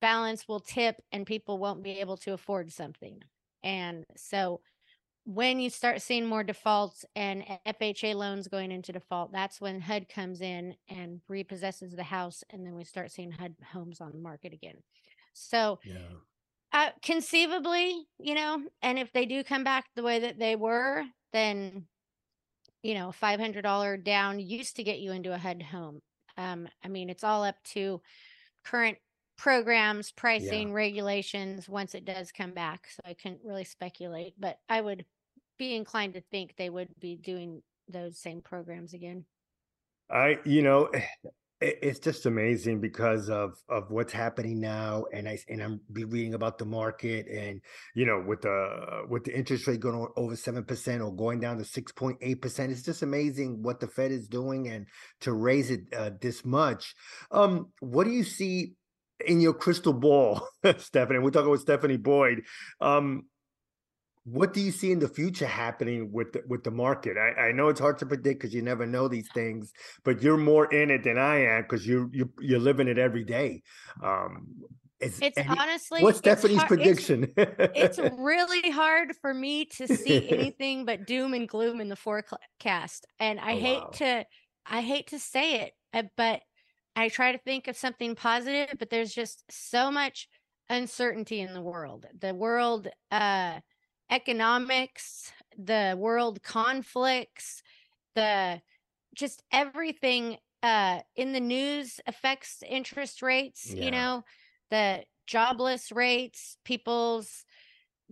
balance 0.01 0.49
will 0.49 0.59
tip 0.59 0.97
and 1.13 1.25
people 1.25 1.59
won't 1.59 1.85
be 1.85 2.01
able 2.01 2.17
to 2.17 2.33
afford 2.33 2.73
something 2.73 3.21
and 3.63 4.05
so 4.17 4.61
when 5.25 5.61
you 5.61 5.71
start 5.71 6.03
seeing 6.03 6.27
more 6.27 6.43
defaults 6.43 7.05
and 7.15 7.45
FHA 7.67 8.15
loans 8.15 8.49
going 8.49 8.73
into 8.73 8.93
default, 8.93 9.33
that's 9.33 9.61
when 9.61 9.81
HUD 9.81 10.09
comes 10.09 10.41
in 10.41 10.75
and 10.89 11.21
repossesses 11.31 11.95
the 11.95 12.03
house, 12.03 12.43
and 12.51 12.67
then 12.67 12.75
we 12.75 12.85
start 12.85 13.13
seeing 13.13 13.31
HUD 13.31 13.55
homes 13.73 14.01
on 14.01 14.13
the 14.13 14.19
market 14.19 14.53
again. 14.53 14.83
So, 15.33 15.79
Yeah. 15.85 16.09
uh, 16.73 16.91
conceivably, 17.03 18.07
you 18.19 18.35
know, 18.35 18.67
and 18.83 18.99
if 18.99 19.13
they 19.13 19.27
do 19.27 19.45
come 19.45 19.65
back 19.65 19.87
the 19.95 20.03
way 20.03 20.21
that 20.21 20.39
they 20.39 20.57
were, 20.57 21.05
then 21.33 21.87
you 22.83 22.95
know, 22.95 23.13
five 23.13 23.39
hundred 23.39 23.63
dollar 23.63 23.97
down 23.97 24.41
used 24.41 24.77
to 24.77 24.83
get 24.83 24.99
you 24.99 25.13
into 25.13 25.33
a 25.33 25.39
HUD 25.39 25.63
home. 25.63 26.01
Um, 26.37 26.69
I 26.85 26.89
mean, 26.89 27.11
it's 27.11 27.25
all 27.25 27.45
up 27.45 27.57
to 27.75 28.01
current 28.65 28.99
programs, 29.43 30.13
pricing, 30.13 30.73
regulations 30.73 31.69
once 31.69 31.97
it 31.97 32.05
does 32.05 32.31
come 32.31 32.53
back. 32.53 32.87
So 32.95 33.01
I 33.05 33.15
couldn't 33.15 33.41
really 33.45 33.65
speculate, 33.65 34.35
but 34.39 34.59
I 34.69 34.81
would 34.81 35.05
be 35.59 35.75
inclined 35.75 36.15
to 36.15 36.21
think 36.31 36.55
they 36.57 36.71
would 36.71 36.91
be 37.01 37.17
doing 37.17 37.61
those 37.89 38.21
same 38.21 38.41
programs 38.41 38.95
again. 38.95 39.25
I, 40.09 40.39
you 40.45 40.63
know, 40.63 40.91
it's 41.61 41.99
just 41.99 42.27
amazing 42.27 42.81
because 42.81 43.29
of 43.31 43.55
of 43.69 43.89
what's 43.89 44.13
happening 44.13 44.59
now 44.59 45.05
and 45.13 45.29
i 45.29 45.39
and 45.49 45.63
i'm 45.63 45.81
be 45.93 46.03
reading 46.03 46.35
about 46.35 46.59
the 46.59 46.65
market 46.65 47.25
and 47.29 47.61
you 47.95 48.05
know 48.05 48.21
with 48.27 48.41
the 48.41 49.05
with 49.09 49.23
the 49.23 49.37
interest 49.37 49.69
rate 49.69 49.79
going 49.79 50.09
over 50.17 50.35
7% 50.35 51.07
or 51.07 51.15
going 51.15 51.39
down 51.39 51.59
to 51.59 51.63
6.8% 51.63 52.69
it's 52.69 52.83
just 52.83 53.03
amazing 53.03 53.63
what 53.63 53.79
the 53.79 53.87
fed 53.87 54.11
is 54.11 54.27
doing 54.27 54.67
and 54.67 54.87
to 55.21 55.33
raise 55.33 55.71
it 55.71 55.83
uh, 55.97 56.11
this 56.21 56.45
much 56.45 56.97
um 57.31 57.69
what 57.79 58.05
do 58.05 58.11
you 58.11 58.25
see 58.25 58.75
in 59.27 59.41
your 59.41 59.55
crystal 59.55 59.93
ball 59.93 60.47
stephanie 60.79 61.19
we're 61.19 61.31
talking 61.31 61.51
with 61.51 61.61
stephanie 61.61 61.97
boyd 61.97 62.43
um 62.81 63.25
what 64.25 64.55
do 64.55 64.61
you 64.61 64.71
see 64.71 64.93
in 64.93 65.01
the 65.01 65.09
future 65.09 65.47
happening 65.47 66.13
with 66.13 66.33
the, 66.33 66.43
with 66.47 66.63
the 66.63 66.71
market? 66.71 67.17
I, 67.17 67.49
I 67.49 67.53
know 67.53 67.69
it's 67.69 67.81
hard 67.81 67.99
to 67.99 68.07
predict 68.07 68.41
because 68.41 68.55
you 68.55 68.63
never 68.63 68.87
know 68.87 69.09
these 69.09 69.29
things, 69.35 69.73
but 70.05 70.23
you're 70.23 70.37
more 70.37 70.73
in 70.73 70.91
it 70.91 71.03
than 71.03 71.19
I 71.19 71.45
am 71.45 71.63
because 71.63 71.87
you 71.87 72.09
you 72.13 72.31
you're 72.39 72.61
living 72.61 72.87
it 72.87 72.99
every 72.99 73.25
day. 73.25 73.63
Um, 74.03 74.47
it's, 75.01 75.21
it's 75.21 75.37
any, 75.37 75.49
honestly 75.49 76.01
what's 76.01 76.19
Stephanie's 76.19 76.59
hard, 76.59 76.69
prediction? 76.69 77.33
It's, 77.37 77.99
it's, 77.99 78.15
really 78.19 78.71
hard 78.71 79.17
for 79.21 79.35
me 79.35 79.65
to 79.65 79.89
see 79.89 80.31
anything 80.31 80.85
but 80.85 81.05
doom 81.05 81.35
and 81.35 81.49
gloom 81.49 81.81
in 81.81 81.89
the 81.89 81.97
forecast, 81.97 83.07
and 83.19 83.41
I 83.41 83.55
oh, 83.55 83.61
hate 83.61 83.81
wow. 83.81 83.91
to 83.95 84.27
I 84.67 84.81
hate 84.83 85.09
to 85.09 85.19
say 85.19 85.63
it, 85.63 85.73
uh, 85.93 86.05
but 86.17 86.43
I 86.95 87.09
try 87.09 87.33
to 87.33 87.39
think 87.39 87.69
of 87.69 87.77
something 87.77 88.15
positive. 88.15 88.77
But 88.79 88.91
there's 88.91 89.15
just 89.15 89.45
so 89.51 89.91
much 89.91 90.29
uncertainty 90.69 91.41
in 91.41 91.55
the 91.55 91.63
world. 91.63 92.07
The 92.19 92.35
world. 92.35 92.89
uh 93.11 93.61
economics, 94.11 95.33
the 95.57 95.97
world 95.99 96.43
conflicts, 96.43 97.63
the 98.15 98.61
just 99.15 99.43
everything 99.51 100.37
uh 100.63 101.01
in 101.17 101.33
the 101.33 101.41
news 101.41 101.99
affects 102.07 102.63
interest 102.69 103.23
rates, 103.23 103.73
yeah. 103.73 103.85
you 103.85 103.91
know, 103.91 104.23
the 104.71 105.03
jobless 105.27 105.91
rates, 105.91 106.59
people's 106.63 107.45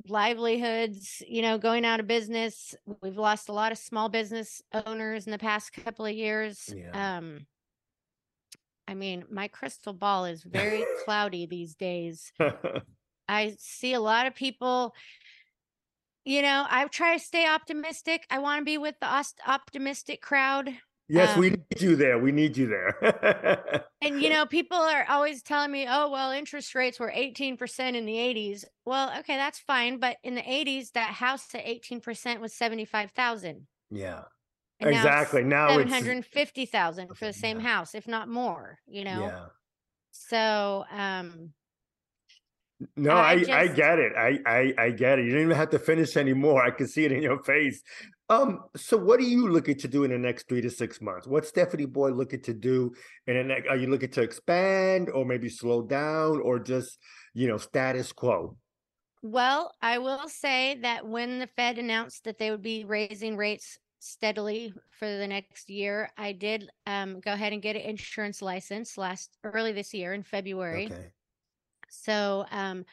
livelihoods, 0.09 1.23
you 1.29 1.43
know, 1.43 1.59
going 1.59 1.85
out 1.85 2.01
of 2.01 2.07
business. 2.07 2.75
We've 3.03 3.19
lost 3.19 3.51
a 3.51 3.53
lot 3.53 3.73
of 3.73 3.77
small 3.79 4.09
business 4.09 4.63
owners 4.73 5.27
in 5.27 5.33
the 5.33 5.39
past 5.39 5.73
couple 5.73 6.07
of 6.07 6.15
years. 6.15 6.73
Yeah. 6.75 7.19
Um 7.19 7.47
I 8.91 8.95
mean, 8.95 9.25
my 9.31 9.47
crystal 9.47 9.93
ball 9.93 10.25
is 10.25 10.43
very 10.43 10.85
cloudy 11.05 11.47
these 11.47 11.77
days. 11.77 12.33
I 13.29 13.55
see 13.57 13.95
a 13.95 14.01
lot 14.01 14.27
of 14.27 14.35
people 14.35 14.95
you 16.27 16.43
know, 16.43 16.67
I 16.69 16.87
try 16.87 17.17
to 17.17 17.25
stay 17.25 17.49
optimistic. 17.49 18.27
I 18.31 18.41
want 18.41 18.61
to 18.61 18.65
be 18.65 18.77
with 18.77 18.95
the 19.01 19.25
optimistic 19.47 20.21
crowd. 20.21 20.69
Yes, 21.09 21.35
um, 21.35 21.41
we 21.41 21.51
need 21.51 21.81
you 21.81 21.97
there. 21.97 22.19
We 22.19 22.31
need 22.31 22.59
you 22.59 22.67
there. 22.67 23.87
and 24.03 24.23
you 24.23 24.29
know, 24.29 24.45
people 24.45 24.77
are 24.77 25.07
always 25.09 25.43
telling 25.43 25.73
me, 25.73 25.87
"Oh, 25.89 26.11
well, 26.11 26.31
interest 26.31 26.75
rates 26.75 27.01
were 27.01 27.11
18% 27.11 27.97
in 27.97 28.05
the 28.05 28.19
80s." 28.19 28.67
Well, 28.85 29.19
okay, 29.21 29.37
that's 29.37 29.59
fine, 29.59 29.99
but 29.99 30.19
in 30.23 30.35
the 30.35 30.43
80s 30.43 30.91
that 30.93 31.15
house 31.15 31.53
at 31.55 31.65
18% 31.65 32.41
was 32.41 32.53
75,000. 32.53 33.67
Yeah. 33.91 34.25
And 34.81 34.91
exactly. 34.91 35.45
Now, 35.45 35.69
now 35.69 35.77
750,000 35.77 37.15
for 37.15 37.27
the 37.27 37.33
same 37.33 37.61
yeah. 37.61 37.69
house, 37.69 37.95
if 37.95 38.09
not 38.09 38.29
more, 38.29 38.79
you 38.87 39.05
know. 39.05 39.21
Yeah. 39.21 39.47
So, 40.11 40.85
um 40.91 41.53
no, 42.97 43.11
I, 43.11 43.33
I, 43.33 43.39
just... 43.39 43.51
I, 43.51 43.67
get 43.69 43.99
it. 43.99 44.13
I, 44.17 44.39
I 44.47 44.75
I 44.79 44.91
get 44.91 45.19
it. 45.19 45.27
You 45.27 45.33
don't 45.33 45.43
even 45.43 45.57
have 45.57 45.71
to 45.71 45.79
finish 45.79 46.17
anymore. 46.17 46.65
I 46.65 46.71
can 46.71 46.89
see 46.89 47.05
it 47.05 47.13
in 47.13 47.23
your 47.23 47.43
face. 47.43 47.83
Um, 48.31 48.61
so 48.77 48.97
what 48.97 49.21
are 49.21 49.25
you 49.25 49.49
looking 49.49 49.77
to 49.79 49.89
do 49.89 50.05
in 50.05 50.11
the 50.13 50.19
next 50.19 50.49
three 50.49 50.63
to 50.63 50.71
six 50.71 51.01
months? 51.01 51.27
What's 51.27 51.49
Stephanie 51.49 51.85
Boyd 51.85 52.15
looking 52.15 52.41
to 52.43 52.55
do? 52.55 52.95
And 53.27 53.53
are 53.69 53.77
you 53.77 53.89
looking 53.89 54.11
to 54.13 54.23
expand 54.23 55.11
or 55.11 55.25
maybe 55.25 55.49
slow 55.49 55.83
down 55.83 56.41
or 56.41 56.59
just 56.59 56.99
you 57.35 57.49
know 57.49 57.59
status 57.59 58.13
quo? 58.13 58.57
Well, 59.23 59.75
I 59.83 59.99
will 59.99 60.29
say 60.29 60.79
that 60.81 61.07
when 61.07 61.39
the 61.39 61.49
Fed 61.49 61.79
announced 61.79 62.25
that 62.25 62.39
they 62.39 62.51
would 62.51 62.63
be 62.63 62.85
raising 62.85 63.37
rates 63.37 63.77
steadily 64.01 64.73
for 64.91 65.07
the 65.07 65.27
next 65.27 65.71
year, 65.71 66.11
I 66.17 66.33
did 66.33 66.69
um, 66.87 67.21
go 67.21 67.33
ahead 67.33 67.53
and 67.53 67.63
get 67.63 67.77
an 67.77 67.83
insurance 67.83 68.43
license 68.43 68.99
last 68.99 69.37
early 69.45 69.73
this 69.73 69.95
year 69.95 70.13
in 70.13 70.23
February. 70.23 70.87
Okay. 70.87 71.13
So 71.89 72.47
um, 72.51 72.85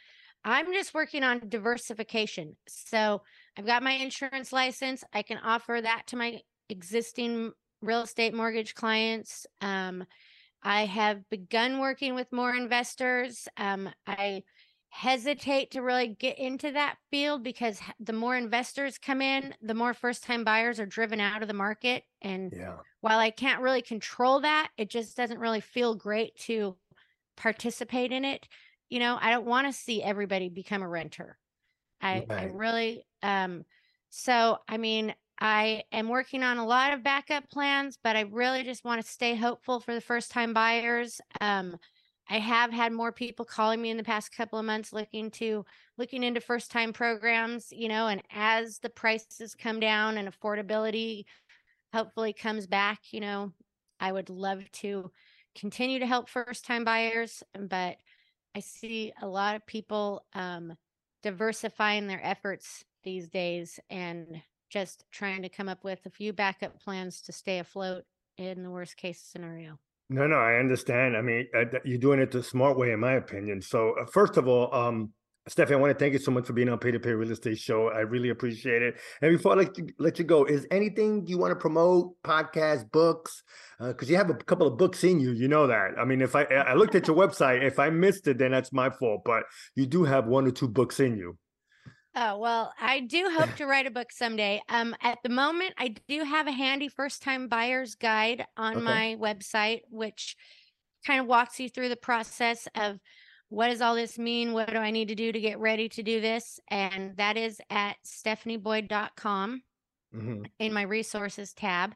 I'm 0.44 0.72
just 0.74 0.94
working 0.94 1.24
on 1.24 1.50
diversification. 1.50 2.56
So 2.68 3.22
I've 3.58 3.66
got 3.66 3.84
my 3.84 3.94
insurance 3.94 4.54
license. 4.54 5.04
I 5.14 5.22
can 5.22 5.40
offer 5.40 5.80
that 5.82 6.04
to 6.08 6.18
my 6.18 6.42
existing 6.70 7.52
real 7.82 8.02
estate 8.02 8.34
mortgage 8.34 8.76
clients. 8.76 9.48
Um, 9.62 10.06
I 10.64 10.86
have 10.86 11.28
begun 11.30 11.80
working 11.80 12.16
with 12.16 12.32
more 12.34 12.54
investors. 12.54 13.48
Um, 13.58 13.90
I 14.06 14.44
hesitate 14.90 15.72
to 15.72 15.82
really 15.82 16.08
get 16.08 16.40
into 16.40 16.72
that 16.72 16.96
field 17.12 17.44
because 17.44 17.80
the 18.00 18.14
more 18.14 18.36
investors 18.36 18.98
come 18.98 19.22
in, 19.22 19.54
the 19.62 19.74
more 19.74 19.94
first 19.94 20.24
time 20.24 20.44
buyers 20.44 20.80
are 20.80 20.86
driven 20.86 21.20
out 21.20 21.42
of 21.42 21.48
the 21.48 21.54
market. 21.54 22.04
And 22.22 22.54
yeah. 22.56 22.78
while 23.02 23.20
I 23.20 23.30
can't 23.30 23.62
really 23.62 23.82
control 23.82 24.42
that, 24.42 24.70
it 24.78 24.90
just 24.90 25.16
doesn't 25.16 25.40
really 25.40 25.62
feel 25.62 25.94
great 25.94 26.36
to 26.42 26.76
participate 27.36 28.12
in 28.12 28.26
it 28.26 28.48
you 28.90 29.00
know 29.00 29.18
i 29.22 29.30
don't 29.30 29.46
want 29.46 29.68
to 29.68 29.74
see 29.74 30.02
everybody 30.02 30.50
become 30.50 30.82
a 30.82 30.88
renter 30.88 31.38
i 32.02 32.26
right. 32.30 32.32
i 32.32 32.44
really 32.46 33.06
um 33.24 33.64
so 34.10 34.58
i 34.68 34.78
mean 34.78 35.14
i 35.40 35.84
am 35.92 36.10
working 36.10 36.44
on 36.44 36.58
a 36.58 36.66
lot 36.66 36.94
of 36.94 37.04
backup 37.04 37.50
plans 37.50 37.98
but 38.04 38.16
i 38.16 38.22
really 38.22 38.64
just 38.64 38.84
want 38.84 39.02
to 39.02 39.08
stay 39.08 39.36
hopeful 39.36 39.80
for 39.80 39.94
the 39.94 40.02
first 40.02 40.32
time 40.32 40.54
buyers 40.54 41.22
um 41.42 41.78
i 42.30 42.40
have 42.40 42.72
had 42.72 42.92
more 42.92 43.12
people 43.12 43.46
calling 43.46 43.82
me 43.82 43.90
in 43.90 43.98
the 43.98 44.04
past 44.04 44.36
couple 44.36 44.60
of 44.60 44.66
months 44.66 44.94
looking 44.94 45.32
to 45.32 45.66
looking 45.98 46.24
into 46.24 46.42
first 46.42 46.72
time 46.72 46.94
programs 46.94 47.72
you 47.72 47.88
know 47.88 48.08
and 48.08 48.22
as 48.32 48.80
the 48.80 48.90
prices 48.90 49.56
come 49.56 49.80
down 49.80 50.18
and 50.18 50.30
affordability 50.30 51.26
hopefully 51.94 52.34
comes 52.34 52.68
back 52.68 53.00
you 53.12 53.20
know 53.20 53.52
i 54.00 54.12
would 54.12 54.30
love 54.30 54.70
to 54.72 55.12
continue 55.56 56.00
to 56.00 56.06
help 56.06 56.30
first 56.30 56.66
time 56.66 56.84
buyers 56.84 57.44
but 57.70 57.98
I 58.58 58.60
see 58.60 59.14
a 59.22 59.28
lot 59.28 59.56
of 59.56 59.68
people 59.68 60.26
um, 60.34 60.74
diversifying 61.22 62.08
their 62.08 62.26
efforts 62.26 62.84
these 63.04 63.30
days 63.30 63.80
and 63.92 64.42
just 64.68 65.04
trying 65.12 65.44
to 65.44 65.50
come 65.50 65.70
up 65.70 65.84
with 65.84 66.04
a 66.08 66.10
few 66.10 66.34
backup 66.34 66.82
plans 66.82 67.22
to 67.22 67.32
stay 67.32 67.60
afloat 67.60 68.04
in 68.36 68.64
the 68.64 68.72
worst 68.72 68.98
case 68.98 69.22
scenario. 69.22 69.78
No, 70.10 70.26
no, 70.26 70.38
I 70.38 70.56
understand. 70.56 71.18
I 71.18 71.22
mean, 71.22 71.48
uh, 71.54 71.66
you're 71.84 71.98
doing 71.98 72.20
it 72.20 72.32
the 72.32 72.42
smart 72.42 72.78
way, 72.78 72.92
in 72.92 73.00
my 73.00 73.14
opinion. 73.14 73.62
So, 73.62 73.94
uh, 74.02 74.06
first 74.06 74.38
of 74.38 74.48
all, 74.48 74.74
um, 74.74 75.12
Stephanie, 75.50 75.78
I 75.78 75.80
want 75.80 75.98
to 75.98 76.00
thank 76.00 76.14
you 76.14 76.20
so 76.20 76.32
much 76.32 76.46
for 76.46 76.54
being 76.54 76.70
on 76.70 76.78
Pay 76.78 76.92
to 76.92 77.00
Pay 77.00 77.12
Real 77.12 77.32
Estate 77.32 77.58
Show. 77.58 77.90
I 77.90 78.00
really 78.00 78.30
appreciate 78.30 78.82
it. 78.82 78.96
And 79.22 79.36
before 79.38 79.54
I 79.54 79.56
let 79.56 79.78
you, 79.78 79.88
let 79.98 80.20
you 80.20 80.26
go, 80.26 80.46
is 80.46 80.66
anything 80.72 81.26
you 81.28 81.38
want 81.38 81.52
to 81.52 81.56
promote? 81.56 82.22
Podcast, 82.24 82.92
books? 82.92 83.44
Because 83.80 84.10
uh, 84.10 84.12
you 84.12 84.18
have 84.18 84.30
a 84.30 84.36
couple 84.36 84.68
of 84.68 84.78
books 84.78 85.04
in 85.04 85.20
you. 85.20 85.32
You 85.32 85.48
know 85.48 85.68
that. 85.68 85.92
I 85.98 86.06
mean, 86.06 86.22
if 86.22 86.36
I 86.36 86.44
I 86.44 86.74
looked 86.74 86.96
at 86.96 87.08
your 87.08 87.16
website, 87.16 87.64
if 87.64 87.80
I 87.80 87.90
missed 87.90 88.28
it, 88.28 88.38
then 88.38 88.52
that's 88.52 88.74
my 88.74 88.90
fault. 88.90 89.22
But 89.26 89.44
you 89.76 89.86
do 89.86 90.04
have 90.04 90.26
one 90.28 90.48
or 90.48 90.52
two 90.52 90.68
books 90.68 91.00
in 91.00 91.18
you. 91.18 91.38
Oh 92.20 92.40
well, 92.40 92.74
I 92.82 93.02
do 93.02 93.30
hope 93.32 93.56
to 93.58 93.68
write 93.68 93.86
a 93.86 93.92
book 93.92 94.12
someday. 94.12 94.60
Um, 94.70 94.96
at 95.02 95.20
the 95.24 95.30
moment, 95.30 95.76
I 95.78 95.94
do 96.08 96.24
have 96.24 96.48
a 96.48 96.52
handy 96.52 96.90
first-time 96.90 97.48
buyer's 97.48 97.94
guide 97.94 98.44
on 98.58 98.78
okay. 98.78 98.84
my 98.84 99.18
website, 99.20 99.82
which 99.92 100.36
kind 101.06 101.22
of 101.22 101.28
walks 101.28 101.60
you 101.60 101.70
through 101.70 101.90
the 101.90 101.96
process 101.96 102.68
of 102.74 102.98
what 103.50 103.70
does 103.70 103.82
all 103.82 103.94
this 103.94 104.18
mean? 104.18 104.52
What 104.52 104.72
do 104.72 104.78
I 104.78 104.90
need 104.90 105.10
to 105.10 105.16
do 105.16 105.32
to 105.32 105.40
get 105.40 105.60
ready 105.60 105.88
to 105.90 106.02
do 106.02 106.20
this? 106.20 106.60
And 106.70 107.16
that 107.18 107.38
is 107.38 107.62
at 107.70 107.98
stephanieboyd.com 108.04 109.62
mm-hmm. 110.16 110.44
in 110.58 110.74
my 110.74 110.82
resources 110.82 111.54
tab. 111.54 111.94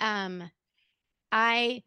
Um, 0.00 0.50
I 1.30 1.82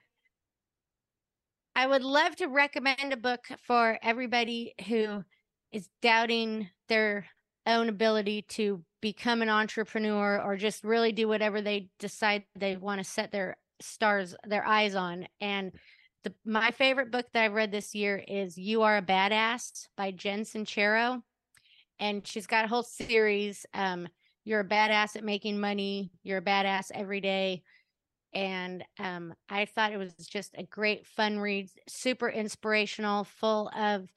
I 1.76 1.86
would 1.86 2.04
love 2.04 2.38
to 2.38 2.48
recommend 2.48 3.12
a 3.12 3.18
book 3.18 3.42
for 3.68 4.00
everybody 4.02 4.74
who 4.88 5.24
is 5.72 5.90
doubting 6.02 6.70
their 6.88 7.28
own 7.68 7.90
ability 7.90 8.44
to 8.44 8.84
become 9.02 9.42
an 9.42 9.50
entrepreneur 9.50 10.42
or 10.42 10.58
just 10.58 10.84
really 10.84 11.12
do 11.12 11.28
whatever 11.28 11.62
they 11.62 11.90
decide 12.00 12.44
they 12.56 12.76
want 12.76 13.00
to 13.00 13.04
set 13.04 13.32
their 13.32 13.58
stars 13.80 14.36
their 14.48 14.66
eyes 14.66 14.96
on 14.96 15.28
and 15.40 15.72
the, 16.28 16.34
my 16.46 16.72
favorite 16.72 17.12
book 17.12 17.26
that 17.32 17.44
I've 17.46 17.54
read 17.54 17.72
this 17.72 17.96
year 17.96 18.22
is 18.28 18.58
You 18.58 18.82
Are 18.82 18.98
a 18.98 19.02
Badass 19.02 19.88
by 19.96 20.12
Jen 20.12 20.42
Sincero. 20.42 21.22
And 22.00 22.28
she's 22.28 22.48
got 22.48 22.66
a 22.66 22.68
whole 22.68 22.84
series. 22.84 23.66
Um, 23.74 24.10
you're 24.44 24.60
a 24.62 24.68
badass 24.68 25.16
at 25.16 25.24
making 25.24 25.60
money, 25.60 26.12
you're 26.24 26.40
a 26.40 26.44
badass 26.44 26.92
every 26.94 27.22
day. 27.22 27.64
And 28.34 28.84
um, 29.00 29.34
I 29.50 29.66
thought 29.66 29.94
it 29.94 29.98
was 29.98 30.14
just 30.14 30.54
a 30.58 30.64
great 30.64 31.06
fun 31.06 31.40
read, 31.40 31.70
super 31.88 32.30
inspirational, 32.30 33.24
full 33.24 33.70
of 33.70 34.10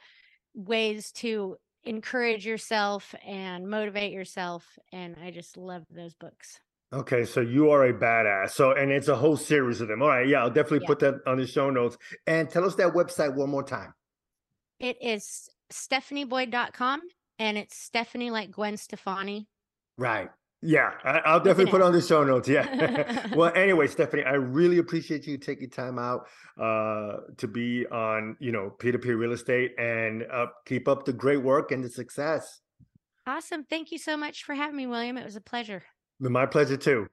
ways 0.54 1.12
to 1.12 1.56
encourage 1.84 2.46
yourself 2.46 3.14
and 3.26 3.68
motivate 3.68 4.12
yourself. 4.12 4.78
And 4.92 5.16
I 5.22 5.30
just 5.30 5.56
love 5.56 5.84
those 5.90 6.14
books. 6.14 6.60
Okay, 6.92 7.24
so 7.24 7.40
you 7.40 7.70
are 7.70 7.86
a 7.86 7.94
badass. 7.94 8.50
So, 8.50 8.72
and 8.72 8.90
it's 8.90 9.08
a 9.08 9.14
whole 9.14 9.36
series 9.36 9.80
of 9.80 9.88
them. 9.88 10.02
All 10.02 10.08
right, 10.08 10.26
yeah, 10.26 10.40
I'll 10.42 10.50
definitely 10.50 10.80
Yeah. 10.82 10.86
put 10.88 10.98
that 11.00 11.14
on 11.26 11.38
the 11.38 11.46
show 11.46 11.70
notes. 11.70 11.96
And 12.26 12.50
tell 12.50 12.64
us 12.64 12.74
that 12.76 12.92
website 12.92 13.34
one 13.34 13.48
more 13.48 13.62
time. 13.62 13.94
It 14.80 14.96
is 15.00 15.48
stephanieboyd.com 15.72 17.02
and 17.38 17.56
it's 17.56 17.76
Stephanie 17.76 18.30
like 18.30 18.50
Gwen 18.50 18.76
Stefani. 18.76 19.46
Right. 19.96 20.30
Yeah, 20.62 20.92
I, 21.04 21.18
I'll 21.20 21.40
definitely 21.40 21.70
put 21.70 21.80
on 21.80 21.92
the 21.92 22.02
show 22.02 22.22
notes. 22.22 22.48
Yeah. 22.48 23.26
well, 23.34 23.52
anyway, 23.54 23.86
Stephanie, 23.86 24.24
I 24.24 24.34
really 24.34 24.78
appreciate 24.78 25.26
you 25.26 25.38
taking 25.38 25.70
time 25.70 25.98
out 25.98 26.26
uh, 26.60 27.18
to 27.38 27.48
be 27.48 27.86
on, 27.86 28.36
you 28.40 28.52
know, 28.52 28.70
peer-to-peer 28.70 29.16
real 29.16 29.32
estate 29.32 29.72
and 29.78 30.24
uh, 30.30 30.46
keep 30.66 30.86
up 30.86 31.04
the 31.04 31.12
great 31.12 31.42
work 31.42 31.72
and 31.72 31.82
the 31.82 31.88
success. 31.88 32.60
Awesome. 33.26 33.64
Thank 33.64 33.90
you 33.92 33.98
so 33.98 34.16
much 34.16 34.44
for 34.44 34.54
having 34.54 34.76
me, 34.76 34.86
William. 34.86 35.16
It 35.16 35.24
was 35.24 35.36
a 35.36 35.40
pleasure. 35.40 35.82
My 36.18 36.44
pleasure 36.44 36.76
too. 36.76 37.08